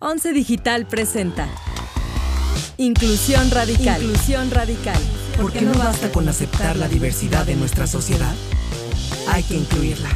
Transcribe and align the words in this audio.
Once 0.00 0.32
Digital 0.32 0.86
presenta 0.86 1.48
Inclusión 2.76 3.50
Radical. 3.50 4.00
Inclusión 4.00 4.48
Radical. 4.52 5.00
¿Por 5.36 5.52
qué 5.52 5.60
no 5.60 5.74
basta 5.74 6.12
con 6.12 6.28
aceptar 6.28 6.76
la 6.76 6.86
diversidad 6.86 7.44
de 7.44 7.56
nuestra 7.56 7.88
sociedad? 7.88 8.32
Hay 9.28 9.42
que 9.42 9.56
incluirla. 9.56 10.10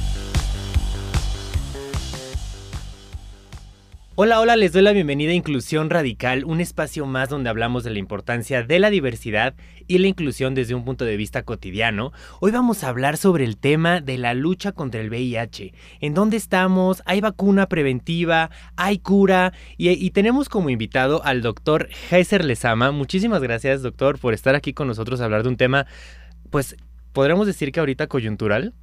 Hola, 4.15 4.41
hola, 4.41 4.57
les 4.57 4.75
doy 4.75 4.83
la 4.83 4.93
bienvenida 4.93 5.31
a 5.31 5.35
Inclusión 5.35 5.89
Radical, 5.89 6.45
un 6.45 6.61
espacio 6.61 7.07
más 7.07 7.31
donde 7.31 7.49
hablamos 7.49 7.83
de 7.83 7.89
la 7.89 7.99
importancia 7.99 8.63
de 8.63 8.79
la 8.79 8.91
diversidad 8.91 9.55
y 9.89 9.97
la 9.97 10.07
inclusión 10.07 10.55
desde 10.55 10.75
un 10.75 10.85
punto 10.85 11.07
de 11.07 11.17
vista 11.17 11.45
cotidiano. 11.45 12.13
Hoy 12.39 12.51
vamos 12.51 12.85
a 12.85 12.91
hablar 12.91 13.17
sobre 13.17 13.45
el 13.45 13.57
tema 13.57 14.03
de 14.03 14.19
la 14.19 14.35
lucha 14.35 14.73
contra 14.73 15.01
el 15.01 15.09
VIH. 15.09 15.73
¿En 16.01 16.13
dónde 16.13 16.37
estamos? 16.37 17.03
¿Hay 17.07 17.23
vacuna 17.23 17.71
preventiva? 17.71 18.51
¿Hay 18.77 18.99
cura? 18.99 19.55
Y, 19.79 20.11
tenemos 20.11 20.51
como 20.51 20.69
invitado 20.69 21.25
al 21.25 21.41
doctor 21.41 21.89
Heiser 22.11 22.45
Lezama. 22.45 22.93
Muchísimas 22.93 23.41
gracias, 23.41 23.81
doctor, 23.81 24.19
por 24.19 24.35
estar 24.35 24.55
aquí 24.55 24.75
con 24.75 24.89
nosotros 24.89 25.23
a 25.23 25.25
hablar 25.25 25.43
de 25.43 25.49
un 25.49 25.57
tema, 25.57 25.87
pues, 26.51 26.77
podríamos 27.15 27.47
decir 27.47 27.73
que 27.73 27.81
ahorita 27.81 28.09
coyuntural. 28.09 28.75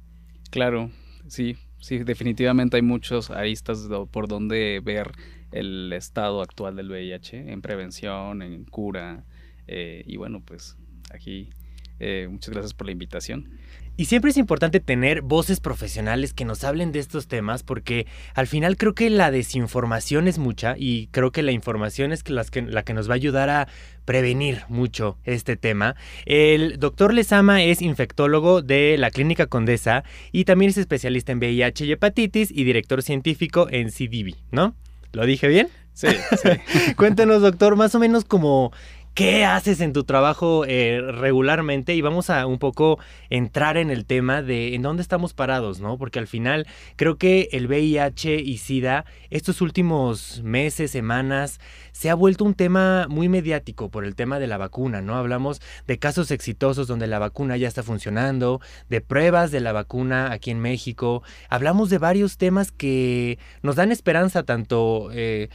Claro, 0.50 0.90
sí, 1.28 1.56
sí, 1.80 1.98
definitivamente 1.98 2.76
hay 2.76 2.82
muchos 2.82 3.30
aristas 3.30 3.88
por 4.10 4.28
donde 4.28 4.80
ver 4.84 5.12
el 5.52 5.92
estado 5.92 6.42
actual 6.42 6.76
del 6.76 6.90
VIH 6.90 7.52
en 7.52 7.62
prevención, 7.62 8.42
en 8.42 8.64
cura. 8.64 9.24
Eh, 9.66 10.02
y 10.06 10.16
bueno, 10.16 10.42
pues 10.44 10.76
aquí 11.12 11.50
eh, 11.98 12.28
muchas 12.30 12.50
gracias 12.50 12.74
por 12.74 12.86
la 12.86 12.92
invitación. 12.92 13.58
Y 14.00 14.06
siempre 14.06 14.30
es 14.30 14.38
importante 14.38 14.80
tener 14.80 15.20
voces 15.20 15.60
profesionales 15.60 16.32
que 16.32 16.46
nos 16.46 16.64
hablen 16.64 16.90
de 16.90 17.00
estos 17.00 17.28
temas 17.28 17.62
porque 17.62 18.06
al 18.32 18.46
final 18.46 18.78
creo 18.78 18.94
que 18.94 19.10
la 19.10 19.30
desinformación 19.30 20.26
es 20.26 20.38
mucha 20.38 20.74
y 20.78 21.08
creo 21.08 21.32
que 21.32 21.42
la 21.42 21.52
información 21.52 22.10
es 22.10 22.24
la 22.30 22.82
que 22.82 22.94
nos 22.94 23.10
va 23.10 23.12
a 23.12 23.16
ayudar 23.16 23.50
a 23.50 23.68
prevenir 24.06 24.62
mucho 24.70 25.18
este 25.24 25.58
tema. 25.58 25.96
El 26.24 26.78
doctor 26.78 27.12
Lezama 27.12 27.62
es 27.62 27.82
infectólogo 27.82 28.62
de 28.62 28.96
la 28.96 29.10
Clínica 29.10 29.48
Condesa 29.48 30.02
y 30.32 30.46
también 30.46 30.70
es 30.70 30.78
especialista 30.78 31.32
en 31.32 31.38
VIH 31.38 31.84
y 31.84 31.92
hepatitis 31.92 32.50
y 32.50 32.64
director 32.64 33.02
científico 33.02 33.66
en 33.70 33.90
CDB, 33.90 34.34
¿no? 34.50 34.74
¿Lo 35.12 35.26
dije 35.26 35.46
bien? 35.46 35.68
Sí, 35.92 36.08
sí. 36.42 36.48
Cuéntenos, 36.96 37.42
doctor, 37.42 37.76
más 37.76 37.94
o 37.94 37.98
menos 37.98 38.24
como 38.24 38.72
qué 39.14 39.44
haces 39.44 39.80
en 39.80 39.92
tu 39.92 40.04
trabajo 40.04 40.64
eh, 40.66 41.00
regularmente 41.00 41.94
y 41.94 42.00
vamos 42.00 42.30
a 42.30 42.46
un 42.46 42.58
poco 42.58 42.98
entrar 43.28 43.76
en 43.76 43.90
el 43.90 44.06
tema 44.06 44.42
de 44.42 44.74
en 44.74 44.82
dónde 44.82 45.02
estamos 45.02 45.34
parados, 45.34 45.80
¿no? 45.80 45.98
Porque 45.98 46.18
al 46.18 46.26
final 46.26 46.66
creo 46.96 47.16
que 47.16 47.48
el 47.52 47.66
VIH 47.66 48.40
y 48.40 48.58
SIDA 48.58 49.04
estos 49.30 49.60
últimos 49.60 50.42
meses, 50.42 50.90
semanas, 50.90 51.60
se 51.92 52.10
ha 52.10 52.14
vuelto 52.14 52.44
un 52.44 52.54
tema 52.54 53.06
muy 53.08 53.28
mediático 53.28 53.90
por 53.90 54.04
el 54.04 54.14
tema 54.14 54.38
de 54.38 54.46
la 54.46 54.58
vacuna, 54.58 55.00
¿no? 55.02 55.16
Hablamos 55.16 55.60
de 55.86 55.98
casos 55.98 56.30
exitosos 56.30 56.86
donde 56.86 57.06
la 57.06 57.18
vacuna 57.18 57.56
ya 57.56 57.68
está 57.68 57.82
funcionando, 57.82 58.60
de 58.88 59.00
pruebas 59.00 59.50
de 59.50 59.60
la 59.60 59.72
vacuna 59.72 60.32
aquí 60.32 60.50
en 60.50 60.60
México, 60.60 61.22
hablamos 61.48 61.90
de 61.90 61.98
varios 61.98 62.38
temas 62.38 62.72
que 62.72 63.38
nos 63.62 63.76
dan 63.76 63.92
esperanza 63.92 64.44
tanto... 64.44 65.10
Eh, 65.12 65.48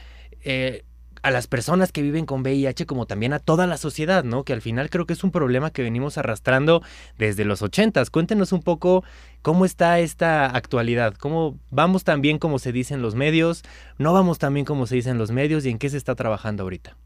eh, 0.44 0.84
a 1.26 1.32
las 1.32 1.48
personas 1.48 1.90
que 1.90 2.02
viven 2.02 2.24
con 2.24 2.42
VIH 2.42 2.86
como 2.86 3.06
también 3.06 3.32
a 3.32 3.40
toda 3.40 3.66
la 3.66 3.78
sociedad, 3.78 4.22
¿no? 4.22 4.44
Que 4.44 4.52
al 4.52 4.62
final 4.62 4.90
creo 4.90 5.06
que 5.06 5.12
es 5.12 5.24
un 5.24 5.32
problema 5.32 5.72
que 5.72 5.82
venimos 5.82 6.18
arrastrando 6.18 6.84
desde 7.18 7.44
los 7.44 7.62
ochentas. 7.62 8.10
Cuéntenos 8.10 8.52
un 8.52 8.62
poco 8.62 9.02
cómo 9.42 9.64
está 9.64 9.98
esta 9.98 10.46
actualidad, 10.46 11.14
cómo 11.14 11.58
vamos 11.72 12.04
tan 12.04 12.20
bien 12.20 12.38
como 12.38 12.60
se 12.60 12.70
dice 12.70 12.94
en 12.94 13.02
los 13.02 13.16
medios, 13.16 13.64
no 13.98 14.12
vamos 14.12 14.38
tan 14.38 14.54
bien 14.54 14.64
como 14.64 14.86
se 14.86 14.94
dice 14.94 15.10
en 15.10 15.18
los 15.18 15.32
medios 15.32 15.66
y 15.66 15.70
en 15.70 15.78
qué 15.80 15.90
se 15.90 15.96
está 15.96 16.14
trabajando 16.14 16.62
ahorita. 16.62 16.96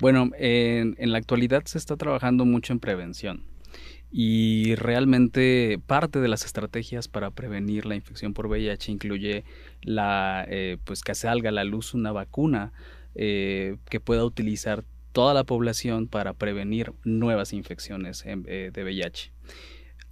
Bueno, 0.00 0.30
en, 0.36 0.96
la 0.98 1.18
actualidad 1.18 1.62
se 1.66 1.78
está 1.78 1.96
trabajando 1.96 2.44
mucho 2.46 2.72
en 2.72 2.80
prevención 2.80 3.44
y 4.10 4.74
realmente 4.74 5.78
parte 5.86 6.18
de 6.18 6.26
las 6.26 6.44
estrategias 6.44 7.06
para 7.06 7.30
prevenir 7.30 7.86
la 7.86 7.94
infección 7.94 8.34
por 8.34 8.48
VIH 8.48 8.90
incluye 8.90 9.44
la 9.82 10.44
eh, 10.48 10.78
pues 10.82 11.02
que 11.02 11.14
salga 11.14 11.50
a 11.50 11.52
la 11.52 11.62
luz 11.62 11.94
una 11.94 12.10
vacuna 12.10 12.72
eh, 13.16 13.76
que 13.88 14.00
pueda 14.00 14.24
utilizar 14.24 14.84
toda 15.12 15.32
la 15.32 15.44
población 15.44 16.08
para 16.08 16.34
prevenir 16.34 16.92
nuevas 17.04 17.52
infecciones 17.52 18.24
eh, 18.26 18.70
de 18.72 18.84
VIH. 18.84 19.32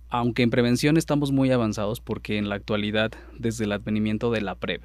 Aunque 0.09 0.43
en 0.43 0.51
prevención 0.51 0.97
estamos 0.97 1.33
muy 1.33 1.51
avanzados 1.51 2.01
porque 2.01 2.39
en 2.39 2.49
la 2.49 2.55
actualidad, 2.55 3.11
desde 3.37 3.65
el 3.65 3.73
advenimiento 3.73 4.31
de 4.31 4.41
la 4.41 4.55
PrEP, 4.55 4.83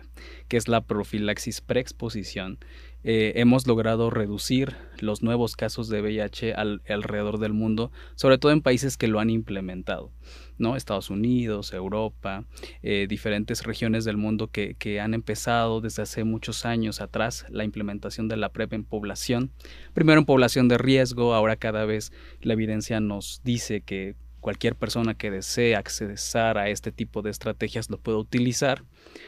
que 0.47 0.58
es 0.58 0.68
la 0.68 0.81
profilaxis 0.81 1.62
preexposición, 1.62 2.58
eh, 3.03 3.34
hemos 3.35 3.68
logrado 3.68 4.09
reducir 4.09 4.75
los 5.00 5.22
nuevos 5.22 5.56
casos 5.56 5.88
de 5.88 6.02
VIH 6.02 6.56
alrededor 6.56 7.38
del 7.38 7.53
mundo, 7.53 7.91
sobre 8.16 8.40
todo 8.40 8.52
en 8.52 8.62
países 8.62 8.97
que 8.97 9.08
lo 9.08 9.19
han 9.19 9.29
implementado. 9.29 10.12
¿No? 10.59 10.75
Estados 10.75 11.09
Unidos, 11.09 11.74
Europa, 11.74 12.46
eh, 12.84 13.08
diferentes 13.09 13.64
regiones 13.64 14.06
del 14.06 14.18
mundo 14.18 14.50
que, 14.52 15.00
han 15.00 15.14
empezado 15.14 15.81
desde 15.81 16.02
hace 16.02 16.24
muchos 16.24 16.66
años 16.66 17.00
atrás 17.00 17.46
la 17.50 17.64
implementación 17.64 18.28
de 18.28 18.38
la 18.38 18.50
PrEP 18.50 18.74
en 18.74 18.84
población. 18.84 19.52
Primero 19.94 20.20
en 20.20 20.25
población 20.25 20.68
de 20.68 20.78
riesgo, 20.78 21.34
ahora 21.34 21.56
cada 21.56 21.86
vez 21.86 22.12
la 22.42 22.53
evidencia 22.53 23.00
nos 23.00 23.42
dice 23.44 23.81
que 23.81 24.16
cualquier 24.40 24.75
persona 24.75 25.14
que 25.14 25.31
desee 25.31 25.75
acceder 25.75 26.18
a 26.58 26.70
este 26.70 26.91
tipo 26.91 27.22
de 27.22 27.30
estrategias 27.30 27.90
lo 27.90 27.97
puede 27.97 28.18
utilizar, 28.18 28.84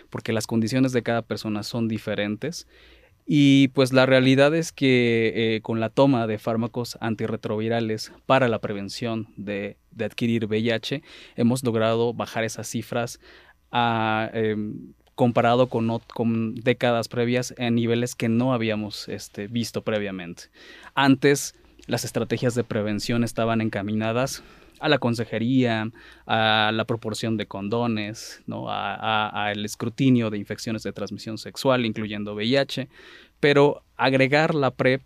porque 0.10 0.34
las 0.34 0.48
condiciones 0.48 0.92
de 0.94 1.04
cada 1.04 1.22
persona 1.22 1.64
son 1.64 1.88
diferentes 1.88 2.68
y 3.26 3.70
pues 3.70 3.94
la 3.94 4.06
realidad 4.06 4.54
es 4.56 4.72
que 4.72 5.56
eh, 5.56 5.62
con 5.62 5.80
la 5.80 5.90
toma 5.90 6.28
de 6.28 6.38
fármacos 6.38 6.98
antirretrovirales 7.02 8.12
para 8.26 8.48
la 8.48 8.60
prevención 8.60 9.28
de, 9.38 9.78
adquirir 10.00 10.46
VIH, 10.46 11.04
hemos 11.36 11.64
logrado 11.64 12.14
bajar 12.14 12.44
esas 12.44 12.68
cifras 12.68 13.20
em, 14.34 14.94
comparado 15.16 15.68
con, 15.68 16.56
décadas 16.56 17.08
previas 17.08 17.54
en 17.58 17.76
niveles 17.76 18.16
que 18.16 18.30
no 18.30 18.54
habíamos 18.54 19.08
este, 19.08 19.48
visto 19.48 19.84
previamente. 19.84 20.44
Antes, 20.96 21.56
las 21.88 22.06
estrategias 22.06 22.56
de 22.56 22.64
prevención 22.64 23.24
estaban 23.24 23.62
encaminadas 23.62 24.44
a 24.82 24.90
la 24.90 24.98
consejería, 24.98 25.92
a 26.26 26.72
la 26.74 26.86
proporción 26.86 27.38
de 27.38 27.46
condones, 27.46 28.42
¿no? 28.48 28.66
a, 28.68 29.52
el 29.54 29.64
escrutinio 29.64 30.30
de 30.30 30.38
infecciones 30.38 30.84
de 30.84 30.92
transmisión 30.92 31.38
sexual, 31.38 31.86
incluyendo 31.86 32.34
VIH, 32.34 32.90
pero 33.40 33.84
agregar 33.96 34.56
la 34.56 34.72
PrEP 34.72 35.04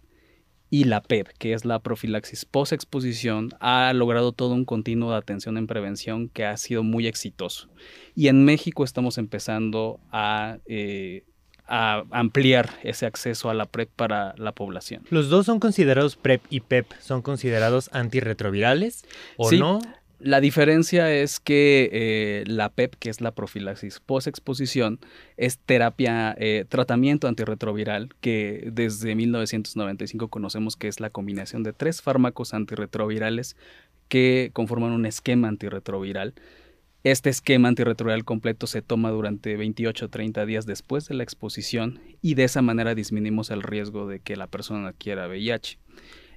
y 0.69 0.85
la 0.85 1.01
PEP, 1.01 1.27
que 1.37 1.53
es 1.53 1.63
la 1.63 1.79
profilaxis 1.79 2.45
post-exposición, 2.45 3.51
ha 3.59 3.93
logrado 3.93 4.31
todo 4.31 4.53
un 4.53 4.65
continuo 4.65 5.11
de 5.11 5.17
atención 5.17 5.57
en 5.57 5.67
prevención 5.67 6.27
que 6.29 6.45
ha 6.45 6.57
sido 6.57 6.83
muy 6.83 7.07
exitoso. 7.07 7.69
Y 8.15 8.27
en 8.29 8.43
México 8.43 8.83
estamos 8.83 9.17
empezando 9.17 9.99
a 10.11 10.57
eh, 10.65 11.23
a 11.67 12.03
ampliar 12.11 12.69
ese 12.83 13.05
acceso 13.05 13.49
a 13.49 13.53
la 13.53 13.65
PrEP 13.65 13.89
para 13.95 14.35
la 14.37 14.51
población. 14.51 15.03
¿Los 15.09 15.29
dos 15.29 15.45
son 15.45 15.59
considerados 15.59 16.15
PrEP 16.15 16.41
y 16.49 16.59
PEP? 16.61 16.91
¿Son 16.99 17.21
considerados 17.21 17.89
antirretrovirales 17.93 19.05
o 19.37 19.51
no? 19.51 19.79
La 20.19 20.39
diferencia 20.39 21.13
es 21.13 21.41
que 21.41 21.89
eh, 21.91 22.43
la 22.47 22.69
PEP, 22.69 22.95
que 22.95 23.09
es 23.09 23.19
la 23.19 23.31
profilaxis 23.31 23.99
post-exposición, 23.99 24.99
es 25.35 25.57
terapia, 25.57 26.33
eh, 26.39 26.65
tratamiento 26.69 27.27
antirretroviral, 27.27 28.09
que 28.21 28.69
desde 28.71 29.13
1995 29.13 30.29
conocemos 30.29 30.77
que 30.77 30.87
es 30.87 31.01
la 31.01 31.09
combinación 31.09 31.63
de 31.63 31.73
tres 31.73 32.01
fármacos 32.01 32.53
antirretrovirales 32.53 33.57
que 34.07 34.51
conforman 34.53 34.93
un 34.93 35.05
esquema 35.05 35.49
antirretroviral 35.49 36.33
este 37.05 37.29
esquema 37.29 37.67
antirretroviral 37.67 38.25
completo 38.25 38.65
se 38.65 38.81
toma 38.81 39.11
durante 39.11 39.55
28 39.55 40.05
o 40.05 40.09
30 40.09 40.43
días 40.47 40.65
después 40.65 41.07
de 41.07 41.13
la 41.13 41.21
exposición 41.21 41.99
y 42.23 42.33
de 42.33 42.45
esa 42.45 42.63
manera 42.63 42.95
disminuimos 42.95 43.51
el 43.51 43.61
riesgo 43.61 44.07
de 44.07 44.21
que 44.21 44.35
la 44.35 44.47
persona 44.47 44.87
adquiera 44.87 45.27
VIH. 45.27 45.77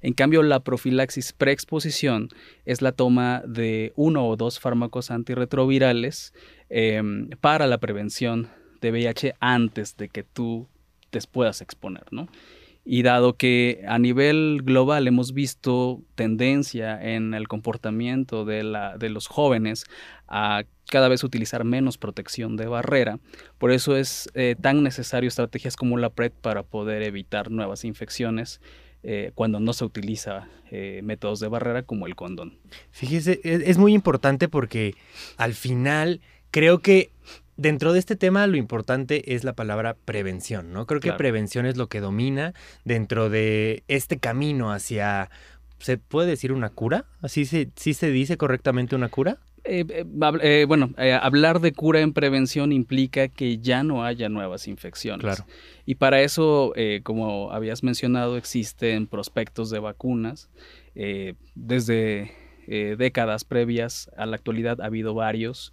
En 0.02 0.12
cambio, 0.12 0.42
la 0.42 0.60
profilaxis 0.60 1.32
preexposición 1.32 2.28
es 2.66 2.82
la 2.82 2.92
toma 2.92 3.42
de 3.46 3.94
uno 3.96 4.28
o 4.28 4.36
dos 4.36 4.60
fármacos 4.60 5.10
antirretrovirales 5.10 6.34
em, 6.68 7.30
para 7.40 7.66
la 7.66 7.78
prevención 7.78 8.50
de 8.82 8.90
VIH 8.90 9.36
antes 9.40 9.96
de 9.96 10.10
que 10.10 10.22
tú 10.22 10.68
te 11.08 11.18
puedas 11.32 11.62
exponer, 11.62 12.04
¿no? 12.10 12.28
Y 12.90 13.02
dado 13.02 13.36
que 13.36 13.84
a 13.86 13.98
nivel 13.98 14.62
global 14.64 15.06
hemos 15.06 15.34
visto 15.34 16.00
tendencia 16.14 16.98
en 16.98 17.34
el 17.34 17.46
comportamiento 17.46 18.46
de, 18.46 18.62
los 18.62 19.26
jóvenes 19.26 19.84
a 20.26 20.64
cada 20.90 21.08
vez 21.08 21.22
utilizar 21.22 21.64
menos 21.64 21.98
protección 21.98 22.56
de 22.56 22.66
barrera, 22.66 23.18
por 23.58 23.72
eso 23.72 23.94
es 23.94 24.30
eh, 24.32 24.56
tan 24.58 24.82
necesario 24.82 25.28
estrategias 25.28 25.76
como 25.76 25.98
la 25.98 26.08
PrEP 26.08 26.32
para 26.40 26.62
poder 26.62 27.02
evitar 27.02 27.50
nuevas 27.50 27.84
infecciones 27.84 28.62
eh, 29.02 29.32
cuando 29.34 29.60
no 29.60 29.74
se 29.74 29.84
utiliza 29.84 30.48
eh, 30.70 31.02
métodos 31.04 31.40
de 31.40 31.48
barrera 31.48 31.82
como 31.82 32.06
el 32.06 32.16
condón. 32.16 32.56
Fíjese, 32.90 33.38
es 33.44 33.76
muy 33.76 33.92
importante 33.92 34.48
porque 34.48 34.94
al 35.36 35.52
final 35.52 36.22
creo 36.50 36.78
que 36.78 37.10
dentro 37.58 37.92
de 37.92 37.98
este 37.98 38.16
tema 38.16 38.46
lo 38.46 38.56
importante 38.56 39.34
es 39.34 39.44
la 39.44 39.52
palabra 39.52 39.96
prevención, 40.04 40.72
¿no? 40.72 40.86
Creo 40.86 41.00
que 41.00 41.12
prevención 41.12 41.66
es 41.66 41.76
lo 41.76 41.88
que 41.88 42.00
domina 42.00 42.54
dentro 42.84 43.28
de 43.28 43.82
este 43.88 44.18
camino 44.18 44.72
hacia, 44.72 45.28
¿se 45.78 45.98
puede 45.98 46.28
decir 46.28 46.52
una 46.52 46.70
cura? 46.70 47.04
¿Así 47.20 47.44
se, 47.44 47.68
sí 47.76 47.92
se 47.92 48.10
dice 48.10 48.38
correctamente 48.38 48.96
una 48.96 49.10
cura? 49.10 49.38
Eh, 49.64 49.84
eh, 49.90 50.04
eh, 50.40 50.64
bueno, 50.66 50.94
hablar 51.20 51.60
de 51.60 51.72
cura 51.72 52.00
en 52.00 52.14
prevención 52.14 52.72
implica 52.72 53.28
que 53.28 53.58
ya 53.58 53.82
no 53.82 54.04
haya 54.04 54.30
nuevas 54.30 54.66
infecciones. 54.66 55.20
Claro. 55.20 55.44
Y 55.84 55.96
para 55.96 56.22
eso, 56.22 56.72
como 57.02 57.52
habías 57.52 57.82
mencionado, 57.82 58.38
existen 58.38 59.06
prospectos 59.06 59.68
de 59.68 59.80
vacunas. 59.80 60.48
desde 61.54 62.32
décadas 62.66 63.44
previas 63.44 64.10
a 64.16 64.26
la 64.26 64.36
actualidad 64.36 64.80
ha 64.80 64.86
habido 64.86 65.12
varios 65.14 65.72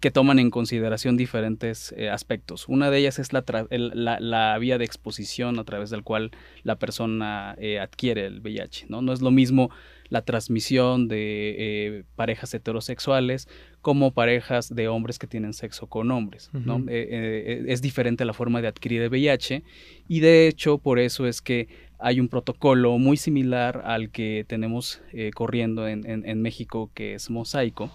que 0.00 0.10
toman 0.10 0.38
en 0.38 0.50
consideración 0.50 1.16
diferentes 1.16 1.94
aspectos. 2.10 2.68
Una 2.68 2.90
de 2.90 2.98
ellas 2.98 3.18
es 3.18 3.32
la, 3.32 3.44
la, 3.70 4.58
vía 4.58 4.78
de 4.78 4.84
exposición 4.84 5.58
a 5.58 5.64
través 5.64 5.90
del 5.90 6.02
cual 6.02 6.30
la 6.62 6.78
persona 6.78 7.56
adquiere 7.80 8.26
el 8.26 8.40
VIH. 8.40 8.86
¿no? 8.88 9.02
no 9.02 9.12
es 9.12 9.22
lo 9.22 9.30
mismo 9.30 9.70
la 10.08 10.22
transmisión 10.22 11.08
de 11.08 11.54
eh, 11.58 12.04
parejas 12.14 12.52
heterosexuales 12.54 13.48
como 13.80 14.12
parejas 14.12 14.74
de 14.74 14.88
hombres 14.88 15.18
que 15.18 15.26
tienen 15.26 15.52
sexo 15.52 15.86
con 15.86 16.10
hombres. 16.10 16.50
Eh, 16.54 16.60
eh, 16.88 17.64
es 17.68 17.82
diferente 17.82 18.24
la 18.24 18.32
forma 18.32 18.60
de 18.60 18.68
adquirir 18.68 19.02
el 19.02 19.10
VIH 19.10 19.62
y 20.08 20.20
de 20.20 20.48
hecho 20.48 20.78
por 20.78 20.98
eso 20.98 21.26
es 21.26 21.40
que 21.40 21.68
hay 21.98 22.20
un 22.20 22.28
protocolo 22.28 22.98
muy 22.98 23.16
similar 23.16 23.82
al 23.84 24.10
que 24.10 24.44
tenemos 24.46 25.00
corriendo 25.34 25.88
en, 25.88 26.42
México 26.42 26.90
que 26.94 27.14
es 27.14 27.30
Mosaico, 27.30 27.90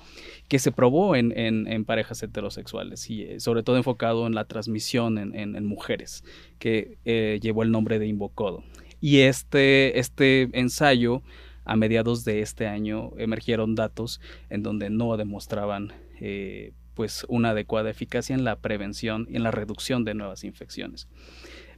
que 0.47 0.59
se 0.59 0.71
probó 0.71 1.15
en, 1.15 1.85
parejas 1.85 2.23
heterosexuales 2.23 3.09
y 3.09 3.39
sobre 3.39 3.63
todo 3.63 3.77
enfocado 3.77 4.27
en 4.27 4.33
la 4.33 4.45
transmisión 4.45 5.17
en, 5.17 5.65
mujeres, 5.65 6.23
que 6.59 6.97
llevó 7.41 7.63
el 7.63 7.71
nombre 7.71 7.99
de 7.99 8.07
Invocodo. 8.07 8.63
Y 8.99 9.19
este, 9.19 9.99
este 9.99 10.49
ensayo 10.53 11.23
a 11.65 11.75
mediados 11.75 12.25
de 12.25 12.41
este 12.41 12.67
año 12.67 13.11
emergieron 13.17 13.75
datos 13.75 14.19
en 14.49 14.63
donde 14.63 14.89
no 14.89 15.15
demostraban 15.17 15.93
eh, 16.19 16.73
pues 16.93 17.25
una 17.29 17.51
adecuada 17.51 17.89
eficacia 17.89 18.35
en 18.35 18.43
la 18.43 18.57
prevención 18.57 19.27
y 19.29 19.37
en 19.37 19.43
la 19.43 19.51
reducción 19.51 20.03
de 20.03 20.13
nuevas 20.13 20.43
infecciones. 20.43 21.07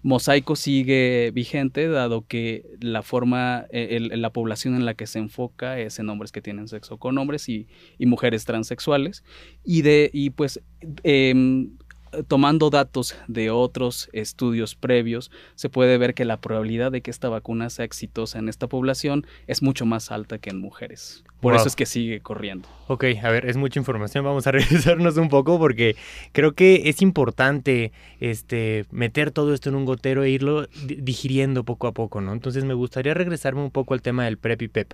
Mosaico 0.03 0.57
sigue 0.57 1.31
vigente 1.33 1.87
dado 1.87 2.27
que 2.27 2.65
la 2.81 3.03
forma, 3.03 3.65
e, 3.71 3.99
la 3.99 4.31
población 4.31 4.75
en 4.75 4.85
la 4.85 4.95
que 4.95 5.07
se 5.07 5.19
enfoca 5.19 5.79
es 5.79 5.97
en 5.97 6.09
hombres 6.09 6.33
que 6.33 6.41
tienen 6.41 6.67
sexo 6.67 6.97
con 6.97 7.17
hombres 7.17 7.47
y, 7.47 7.67
mujeres 7.99 8.43
transexuales. 8.43 9.23
Y 9.63 9.81
de 9.81 10.11
y 10.13 10.29
pues 10.31 10.61
em, 11.03 11.77
tomando 12.27 12.69
datos 12.69 13.15
de 13.27 13.49
otros 13.49 14.09
estudios 14.13 14.75
previos, 14.75 15.31
se 15.55 15.69
puede 15.69 15.97
ver 15.97 16.13
que 16.13 16.25
la 16.25 16.39
probabilidad 16.39 16.91
de 16.91 17.01
que 17.01 17.11
esta 17.11 17.29
vacuna 17.29 17.69
sea 17.69 17.85
exitosa 17.85 18.39
en 18.39 18.49
esta 18.49 18.67
población 18.67 19.25
es 19.47 19.61
mucho 19.61 19.85
más 19.85 20.11
alta 20.11 20.37
que 20.37 20.49
en 20.49 20.59
mujeres. 20.59 21.23
Por 21.43 21.55
eso 21.55 21.67
es 21.67 21.75
que 21.75 21.85
sigue 21.85 22.21
corriendo. 22.21 22.69
Ok, 22.87 23.03
a 23.21 23.29
ver, 23.29 23.45
es 23.47 23.57
mucha 23.57 23.77
información. 23.77 24.23
Vamos 24.23 24.47
a 24.47 24.51
regresarnos 24.53 25.17
un 25.17 25.27
poco 25.27 25.59
porque 25.59 25.97
creo 26.31 26.53
que 26.53 26.83
es 26.85 27.01
importante 27.01 27.91
este, 28.21 28.85
meter 28.91 29.31
todo 29.31 29.53
esto 29.53 29.67
en 29.67 29.75
un 29.75 29.83
gotero 29.83 30.23
e 30.23 30.29
irlo 30.29 30.67
digiriendo 30.85 31.65
poco 31.65 31.87
a 31.87 31.91
poco, 31.91 32.21
¿no? 32.21 32.31
Entonces 32.31 32.63
me 32.63 32.73
gustaría 32.73 33.13
regresarme 33.13 33.61
un 33.61 33.71
poco 33.71 33.93
al 33.93 34.01
tema 34.01 34.23
del 34.23 34.37
PrEP 34.37 34.61
y 34.61 34.67
PEP. 34.69 34.93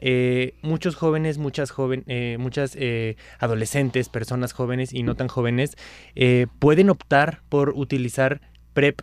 Eh, 0.00 0.54
muchos 0.60 0.96
jóvenes, 0.96 1.38
muchas, 1.38 1.70
joven, 1.70 2.04
eh, 2.08 2.36
muchas 2.38 2.76
eh, 2.78 3.16
adolescentes, 3.38 4.10
personas 4.10 4.52
jóvenes 4.52 4.92
y 4.92 5.02
no 5.02 5.14
tan 5.14 5.28
jóvenes, 5.28 5.76
pueden 6.58 6.90
optar 6.90 7.42
por 7.48 7.70
utilizar 7.70 8.40
PrEP 8.72 9.02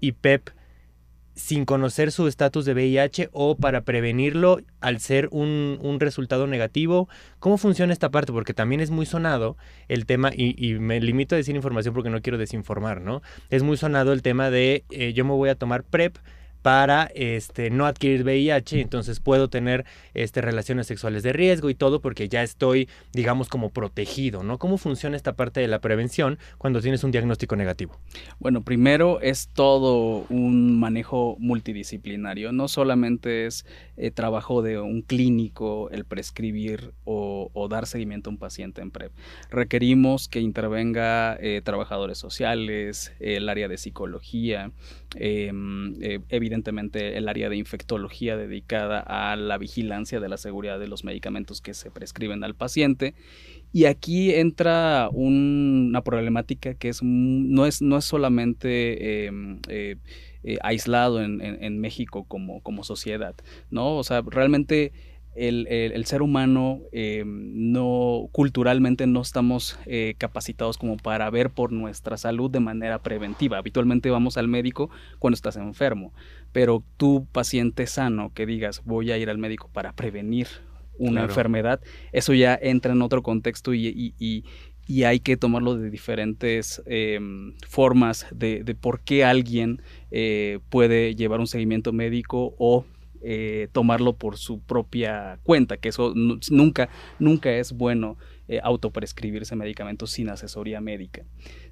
y 0.00 0.12
PEP 0.12 0.50
sin 1.34 1.64
conocer 1.64 2.12
su 2.12 2.26
estatus 2.26 2.64
de 2.64 2.74
VIH 2.74 3.30
o 3.32 3.56
para 3.56 3.82
prevenirlo 3.82 4.60
al 4.80 5.00
ser 5.00 5.28
un, 5.30 5.78
un, 5.80 5.98
resultado 5.98 6.46
negativo. 6.46 7.08
¿Cómo 7.38 7.56
funciona 7.56 7.92
esta 7.92 8.10
parte? 8.10 8.32
Porque 8.32 8.52
también 8.52 8.80
es 8.80 8.90
muy 8.90 9.06
sonado 9.06 9.56
el 9.88 10.04
tema, 10.04 10.30
y, 10.34 10.74
me 10.74 11.00
limito 11.00 11.34
a 11.34 11.38
decir 11.38 11.56
información 11.56 11.94
porque 11.94 12.10
no 12.10 12.20
quiero 12.20 12.36
desinformar, 12.36 13.00
¿no? 13.00 13.22
Es 13.48 13.62
muy 13.62 13.76
sonado 13.76 14.12
el 14.12 14.22
tema 14.22 14.50
de 14.50 14.84
eh, 14.90 15.12
yo 15.14 15.24
me 15.24 15.32
voy 15.32 15.48
a 15.48 15.54
tomar 15.54 15.84
PrEP 15.84 16.18
para 16.62 17.10
este, 17.14 17.70
no 17.70 17.86
adquirir 17.86 18.22
VIH, 18.22 18.80
entonces 18.80 19.20
puedo 19.20 19.48
tener 19.48 19.84
este, 20.14 20.40
relaciones 20.40 20.86
sexuales 20.86 21.22
de 21.22 21.32
riesgo 21.32 21.70
y 21.70 21.74
todo 21.74 22.00
porque 22.00 22.28
ya 22.28 22.42
estoy, 22.42 22.88
digamos, 23.12 23.48
como 23.48 23.70
protegido, 23.70 24.42
¿no? 24.42 24.58
¿Cómo 24.58 24.78
funciona 24.78 25.16
esta 25.16 25.34
parte 25.34 25.60
de 25.60 25.68
la 25.68 25.80
prevención 25.80 26.38
cuando 26.58 26.80
tienes 26.80 27.02
un 27.04 27.10
diagnóstico 27.10 27.56
negativo? 27.56 27.98
Bueno, 28.38 28.62
primero 28.62 29.20
es 29.20 29.48
todo 29.48 30.24
un 30.28 30.78
manejo 30.78 31.36
multidisciplinario, 31.38 32.52
no 32.52 32.68
solamente 32.68 33.46
es 33.46 33.66
eh, 33.96 34.10
trabajo 34.10 34.62
de 34.62 34.78
un 34.80 35.02
clínico 35.02 35.90
el 35.90 36.04
prescribir 36.04 36.92
o, 37.04 37.50
dar 37.70 37.86
seguimiento 37.86 38.28
a 38.28 38.32
un 38.32 38.38
paciente 38.38 38.82
en 38.82 38.90
PrEP. 38.90 39.12
Requerimos 39.50 40.28
que 40.28 40.40
intervenga 40.40 41.36
eh, 41.40 41.62
trabajadores 41.64 42.18
sociales, 42.18 43.12
el 43.20 43.48
área 43.48 43.68
de 43.68 43.78
psicología, 43.78 44.72
em, 45.14 45.94
eh, 46.02 46.20
evidentemente 46.52 47.16
el 47.16 47.28
área 47.28 47.48
de 47.48 47.56
infectología 47.56 48.36
dedicada 48.36 49.00
a 49.00 49.36
la 49.36 49.56
vigilancia 49.56 50.20
de 50.20 50.28
la 50.28 50.36
seguridad 50.36 50.78
de 50.78 50.86
los 50.86 51.02
medicamentos 51.02 51.62
que 51.62 51.72
se 51.72 51.90
prescriben 51.90 52.44
al 52.44 52.54
paciente. 52.54 53.14
Y 53.72 53.86
aquí 53.86 54.34
entra 54.34 55.08
una 55.12 56.02
problemática 56.02 56.74
que 56.74 56.90
es, 56.90 57.02
no, 57.02 57.64
es, 57.64 57.80
no 57.80 57.96
es 57.96 58.04
solamente 58.04 59.26
em, 59.26 59.60
eh, 59.68 59.96
eh, 60.44 60.58
aislado 60.62 61.22
en, 61.22 61.80
México 61.80 62.24
como, 62.24 62.60
como 62.60 62.84
sociedad, 62.84 63.34
¿no? 63.70 63.96
O 63.96 64.04
sea, 64.04 64.20
realmente 64.20 64.92
el, 65.34 66.04
ser 66.04 66.22
humano 66.22 66.80
eh, 66.92 67.24
no 67.26 68.28
culturalmente 68.32 69.06
no 69.06 69.22
estamos 69.22 69.78
eh, 69.86 70.14
capacitados 70.18 70.78
como 70.78 70.96
para 70.96 71.28
ver 71.30 71.50
por 71.50 71.72
nuestra 71.72 72.16
salud 72.16 72.50
de 72.50 72.60
manera 72.60 73.02
preventiva. 73.02 73.58
Habitualmente 73.58 74.10
vamos 74.10 74.36
al 74.36 74.48
médico 74.48 74.90
cuando 75.18 75.34
estás 75.34 75.56
enfermo, 75.56 76.12
pero 76.52 76.82
tú 76.96 77.26
paciente 77.32 77.86
sano 77.86 78.32
que 78.34 78.46
digas 78.46 78.82
voy 78.84 79.10
a 79.10 79.18
ir 79.18 79.30
al 79.30 79.38
médico 79.38 79.70
para 79.72 79.92
prevenir 79.92 80.48
una 80.98 81.22
enfermedad, 81.22 81.80
eso 82.12 82.34
ya 82.34 82.58
entra 82.60 82.92
en 82.92 83.02
otro 83.02 83.22
contexto 83.22 83.74
y, 83.74 84.44
hay 85.04 85.20
que 85.20 85.38
tomarlo 85.38 85.76
de 85.76 85.88
diferentes 85.90 86.82
em, 86.86 87.54
formas 87.66 88.26
de, 88.30 88.62
de, 88.62 88.74
por 88.74 89.00
qué 89.00 89.24
alguien 89.24 89.80
eh, 90.10 90.58
puede 90.68 91.14
llevar 91.14 91.40
un 91.40 91.46
seguimiento 91.46 91.92
médico 91.92 92.54
o 92.58 92.84
eh, 93.24 93.68
tomarlo 93.72 94.14
por 94.14 94.36
su 94.36 94.60
propia 94.60 95.38
cuenta, 95.42 95.76
que 95.76 95.88
eso 95.88 96.12
nunca, 96.14 96.88
nunca 97.18 97.52
es 97.52 97.72
bueno 97.72 98.16
eh, 98.48 98.60
autoprescribirse 98.62 99.56
medicamentos 99.56 100.10
sin 100.10 100.28
asesoría 100.28 100.80
médica. 100.80 101.24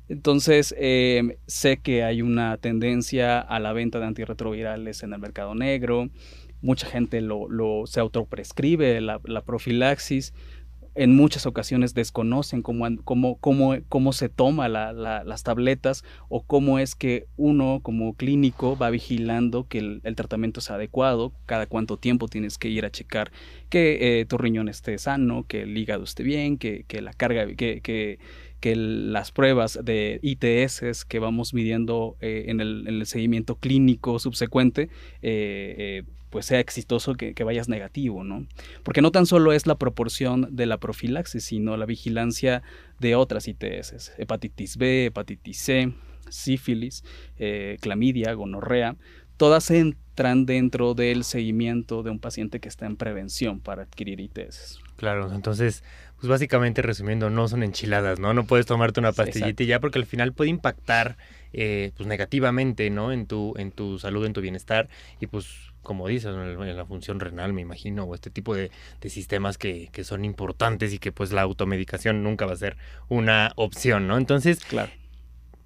Entonces, 0.09 0.75
em, 0.79 1.37
sé 1.47 1.79
que 1.79 2.03
hay 2.03 2.23
una 2.23 2.57
tendencia 2.57 3.41
a 3.41 3.61
la 3.61 3.73
venta 3.73 4.01
de 4.01 4.07
antirretrovirales 4.07 5.03
en 5.03 5.13
el 5.13 5.21
mercado 5.21 5.55
negro, 5.55 6.11
mucha 6.63 6.87
gente 6.87 7.21
lo, 7.21 7.49
se 7.87 8.01
autoprescribe 8.01 9.01
la, 9.01 9.21
la 9.25 9.43
profilaxis, 9.43 10.35
en 10.95 11.15
muchas 11.15 11.47
ocasiones 11.47 11.95
desconocen 11.95 12.63
cómo, 12.63 12.87
cómo, 13.05 13.37
cómo, 13.39 13.77
cómo 13.89 14.13
se 14.13 14.29
toma 14.29 14.69
las 14.69 15.43
tabletas 15.43 16.05
o 16.29 16.43
cómo 16.43 16.79
es 16.79 16.95
que 16.95 17.27
uno 17.37 17.81
como 17.83 18.15
clínico 18.15 18.77
va 18.77 18.91
vigilando 18.91 19.67
que 19.69 19.79
el, 19.79 20.15
tratamiento 20.17 20.61
sea 20.61 20.77
adecuado, 20.77 21.33
cada 21.47 21.67
cuánto 21.67 21.97
tiempo 21.97 22.29
tienes 22.29 22.59
que 22.59 22.69
ir 22.69 22.85
a 22.85 22.91
checar 22.91 23.31
que 23.69 24.21
eh, 24.21 24.27
tu 24.27 24.37
riñón 24.37 24.69
esté 24.69 24.99
sano, 24.99 25.45
que 25.47 25.63
el 25.63 25.77
hígado 25.77 26.05
esté 26.05 26.23
bien, 26.23 26.59
que, 26.59 26.85
la 27.01 27.13
carga, 27.13 27.47
que, 27.55 27.81
que, 27.81 28.19
las 28.77 29.33
pruebas 29.33 29.79
de 29.83 30.21
ITS 30.23 31.05
que 31.05 31.19
vamos 31.19 31.55
midiendo 31.55 32.17
eh, 32.21 32.47
en, 32.49 32.61
el, 32.61 33.07
seguimiento 33.07 33.55
clínico 33.55 34.19
subsecuente 34.19 34.91
eh, 35.23 36.03
pues 36.31 36.47
sea 36.47 36.61
exitoso 36.61 37.15
que, 37.15 37.35
vayas 37.45 37.69
negativo, 37.69 38.25
¿no? 38.25 38.47
Porque 38.83 39.03
no 39.03 39.11
tan 39.11 39.27
solo 39.27 39.53
es 39.53 39.67
la 39.67 39.77
proporción 39.77 40.49
de 40.51 40.67
la 40.67 40.79
profilaxis, 40.79 41.45
sino 41.45 41.77
la 41.77 41.87
vigilancia 41.87 42.63
de 43.01 43.17
otras 43.17 43.49
ITS, 43.49 44.13
hepatitis 44.19 44.77
B, 44.77 45.07
hepatitis 45.07 45.59
C, 45.59 45.93
sífilis, 46.29 47.05
eh, 47.39 47.77
clamidia, 47.81 48.33
gonorrea, 48.35 48.97
todas 49.37 49.71
entran 49.71 50.47
dentro 50.47 50.95
del 50.95 51.25
seguimiento 51.25 52.03
de 52.03 52.11
un 52.11 52.21
paciente 52.21 52.61
que 52.61 52.69
está 52.69 52.87
en 52.87 52.97
prevención 52.97 53.61
para 53.61 53.83
adquirir 53.83 54.21
ITS. 54.21 54.81
Claro, 54.97 55.33
entonces, 55.33 55.83
pues 56.17 56.29
básicamente 56.29 56.83
resumiendo, 56.83 57.31
no 57.31 57.49
son 57.49 57.63
enchiladas, 57.63 58.21
¿no? 58.21 58.35
No 58.35 58.45
puedes 58.45 58.67
tomarte 58.67 59.01
una 59.01 59.13
pastillita 59.13 59.63
y 59.63 59.67
ya 59.67 59.81
porque 59.81 59.99
al 59.99 60.05
final 60.05 60.35
puede 60.35 60.51
impactar 60.51 61.17
eh, 61.55 61.93
pues 61.97 62.07
negativamente, 62.07 62.91
¿no? 62.91 63.13
En 63.13 63.25
tu, 63.25 63.55
en 63.57 63.73
tu 63.73 63.99
salud, 63.99 64.27
en 64.27 64.35
tu 64.35 64.43
bienestar 64.43 64.91
y 65.21 65.27
pues 65.27 65.70
como 65.83 66.09
dices, 66.09 66.35
en 66.35 66.77
la 66.77 66.87
función 66.87 67.21
renal, 67.21 67.53
me 67.53 67.63
imagino, 67.63 68.05
o 68.05 68.15
este 68.15 68.31
tipo 68.31 68.55
de, 68.55 68.71
sistemas 69.07 69.59
que, 69.59 69.89
que, 69.93 70.05
son 70.05 70.25
importantes 70.25 70.93
y 70.93 70.99
que 70.99 71.13
pues 71.13 71.33
la 71.33 71.43
automedicación 71.43 72.23
nunca 72.23 72.47
va 72.47 72.53
a 72.53 72.57
ser 72.57 72.77
una 73.09 73.53
opción, 73.57 74.07
¿no? 74.07 74.19
Entonces, 74.19 74.61
claro. 74.61 74.91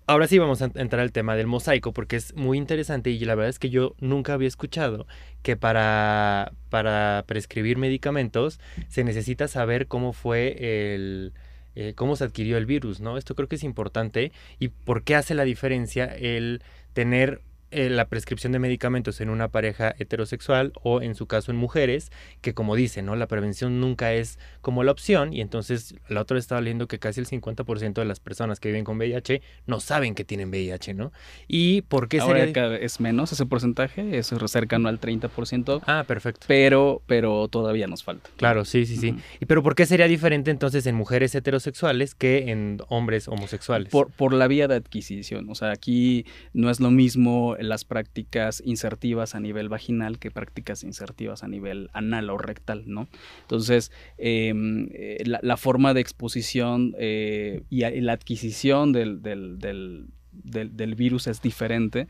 Ahora 0.06 0.28
sí 0.28 0.38
vamos 0.38 0.60
a 0.60 0.66
entrar 0.74 1.00
al 1.00 1.12
tema 1.12 1.34
del 1.34 1.46
mosaico 1.46 1.92
porque 1.92 2.16
es 2.16 2.34
muy 2.34 2.58
interesante 2.58 3.08
y 3.10 3.18
la 3.20 3.34
verdad 3.34 3.48
es 3.48 3.58
que 3.58 3.70
yo 3.70 3.94
nunca 4.00 4.34
había 4.34 4.48
escuchado 4.48 5.06
que 5.42 5.56
para, 5.56 6.52
para 6.68 7.24
prescribir 7.26 7.78
medicamentos 7.78 8.60
se 8.88 9.02
necesita 9.02 9.48
saber 9.48 9.86
cómo 9.86 10.12
fue 10.12 10.94
el, 10.94 11.32
eh, 11.74 11.94
cómo 11.96 12.16
se 12.16 12.24
adquirió 12.24 12.58
el 12.58 12.66
virus, 12.66 13.00
¿no? 13.00 13.16
Esto 13.16 13.34
creo 13.34 13.48
que 13.48 13.56
es 13.56 13.64
importante 13.64 14.30
y 14.58 14.68
por 14.68 15.04
qué 15.04 15.16
hace 15.16 15.34
la 15.34 15.44
diferencia 15.44 16.04
el 16.04 16.62
tener 16.92 17.40
eh, 17.74 17.90
la 17.90 18.06
prescripción 18.08 18.52
de 18.52 18.58
medicamentos 18.58 19.20
en 19.20 19.30
una 19.30 19.48
pareja 19.48 19.94
heterosexual 19.98 20.72
o 20.82 21.02
en 21.02 21.14
su 21.14 21.26
caso 21.26 21.50
en 21.50 21.56
mujeres, 21.56 22.10
que 22.40 22.54
como 22.54 22.76
dice, 22.76 23.02
¿no? 23.02 23.16
La 23.16 23.26
prevención 23.26 23.80
nunca 23.80 24.12
es 24.12 24.38
como 24.60 24.84
la 24.84 24.92
opción 24.92 25.32
y 25.32 25.40
entonces 25.40 25.94
la 26.08 26.20
otra 26.20 26.38
estaba 26.38 26.60
leyendo 26.60 26.88
que 26.88 26.98
casi 26.98 27.20
el 27.20 27.26
50% 27.26 27.94
de 27.94 28.04
las 28.04 28.20
personas 28.20 28.60
que 28.60 28.68
viven 28.68 28.84
con 28.84 28.96
VIH 28.96 29.42
no 29.66 29.80
saben 29.80 30.14
que 30.14 30.24
tienen 30.24 30.50
VIH, 30.50 30.94
¿no? 30.94 31.12
¿Y 31.48 31.82
por 31.82 32.08
qué 32.08 32.20
Ahora 32.20 32.44
es 32.44 33.00
menos 33.00 33.32
ese 33.32 33.46
porcentaje, 33.46 34.18
es 34.18 34.32
cercano 34.46 34.88
al 34.88 35.00
30%. 35.00 35.82
Ah, 35.86 36.04
perfecto. 36.06 36.46
Pero, 36.48 37.02
pero 37.06 37.48
todavía 37.48 37.86
nos 37.86 38.04
falta. 38.04 38.30
Claro, 38.36 38.64
sí, 38.64 38.86
sí, 38.86 38.96
sí. 38.96 39.16
¿Y 39.40 39.46
pero 39.46 39.62
por 39.62 39.74
qué 39.74 39.86
sería 39.86 40.06
diferente 40.06 40.50
entonces 40.50 40.86
en 40.86 40.94
mujeres 40.94 41.34
heterosexuales 41.34 42.14
que 42.14 42.50
en 42.50 42.78
hombres 42.88 43.28
homosexuales? 43.28 43.90
Por, 43.90 44.10
por 44.10 44.32
la 44.32 44.46
vía 44.46 44.68
de 44.68 44.76
adquisición. 44.76 45.48
O 45.50 45.54
sea, 45.54 45.70
aquí 45.70 46.24
no 46.52 46.70
es 46.70 46.80
lo 46.80 46.90
mismo 46.90 47.56
las 47.68 47.84
prácticas 47.84 48.62
insertivas 48.64 49.34
a 49.34 49.40
nivel 49.40 49.68
vaginal 49.68 50.18
que 50.18 50.30
prácticas 50.30 50.84
insertivas 50.84 51.42
a 51.42 51.48
nivel 51.48 51.90
anal 51.92 52.30
o 52.30 52.38
rectal, 52.38 52.84
¿no? 52.86 53.08
Entonces, 53.42 53.92
em, 54.18 54.88
eh, 54.92 55.22
la, 55.24 55.56
forma 55.56 55.94
de 55.94 56.00
exposición 56.00 56.94
eh, 56.98 57.62
y, 57.70 57.80
la 58.00 58.12
adquisición 58.12 58.92
del, 58.92 59.22
del, 59.22 60.94
virus 60.96 61.26
es 61.26 61.42
diferente 61.42 62.08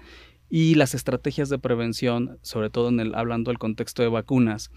y 0.50 0.74
las 0.74 0.94
estrategias 0.94 1.48
de 1.48 1.58
prevención, 1.58 2.38
sobre 2.42 2.70
todo 2.70 2.88
en 2.88 3.00
el, 3.00 3.14
hablando 3.14 3.50
del 3.50 3.58
contexto 3.58 4.02
de 4.02 4.08
vacunas, 4.08 4.70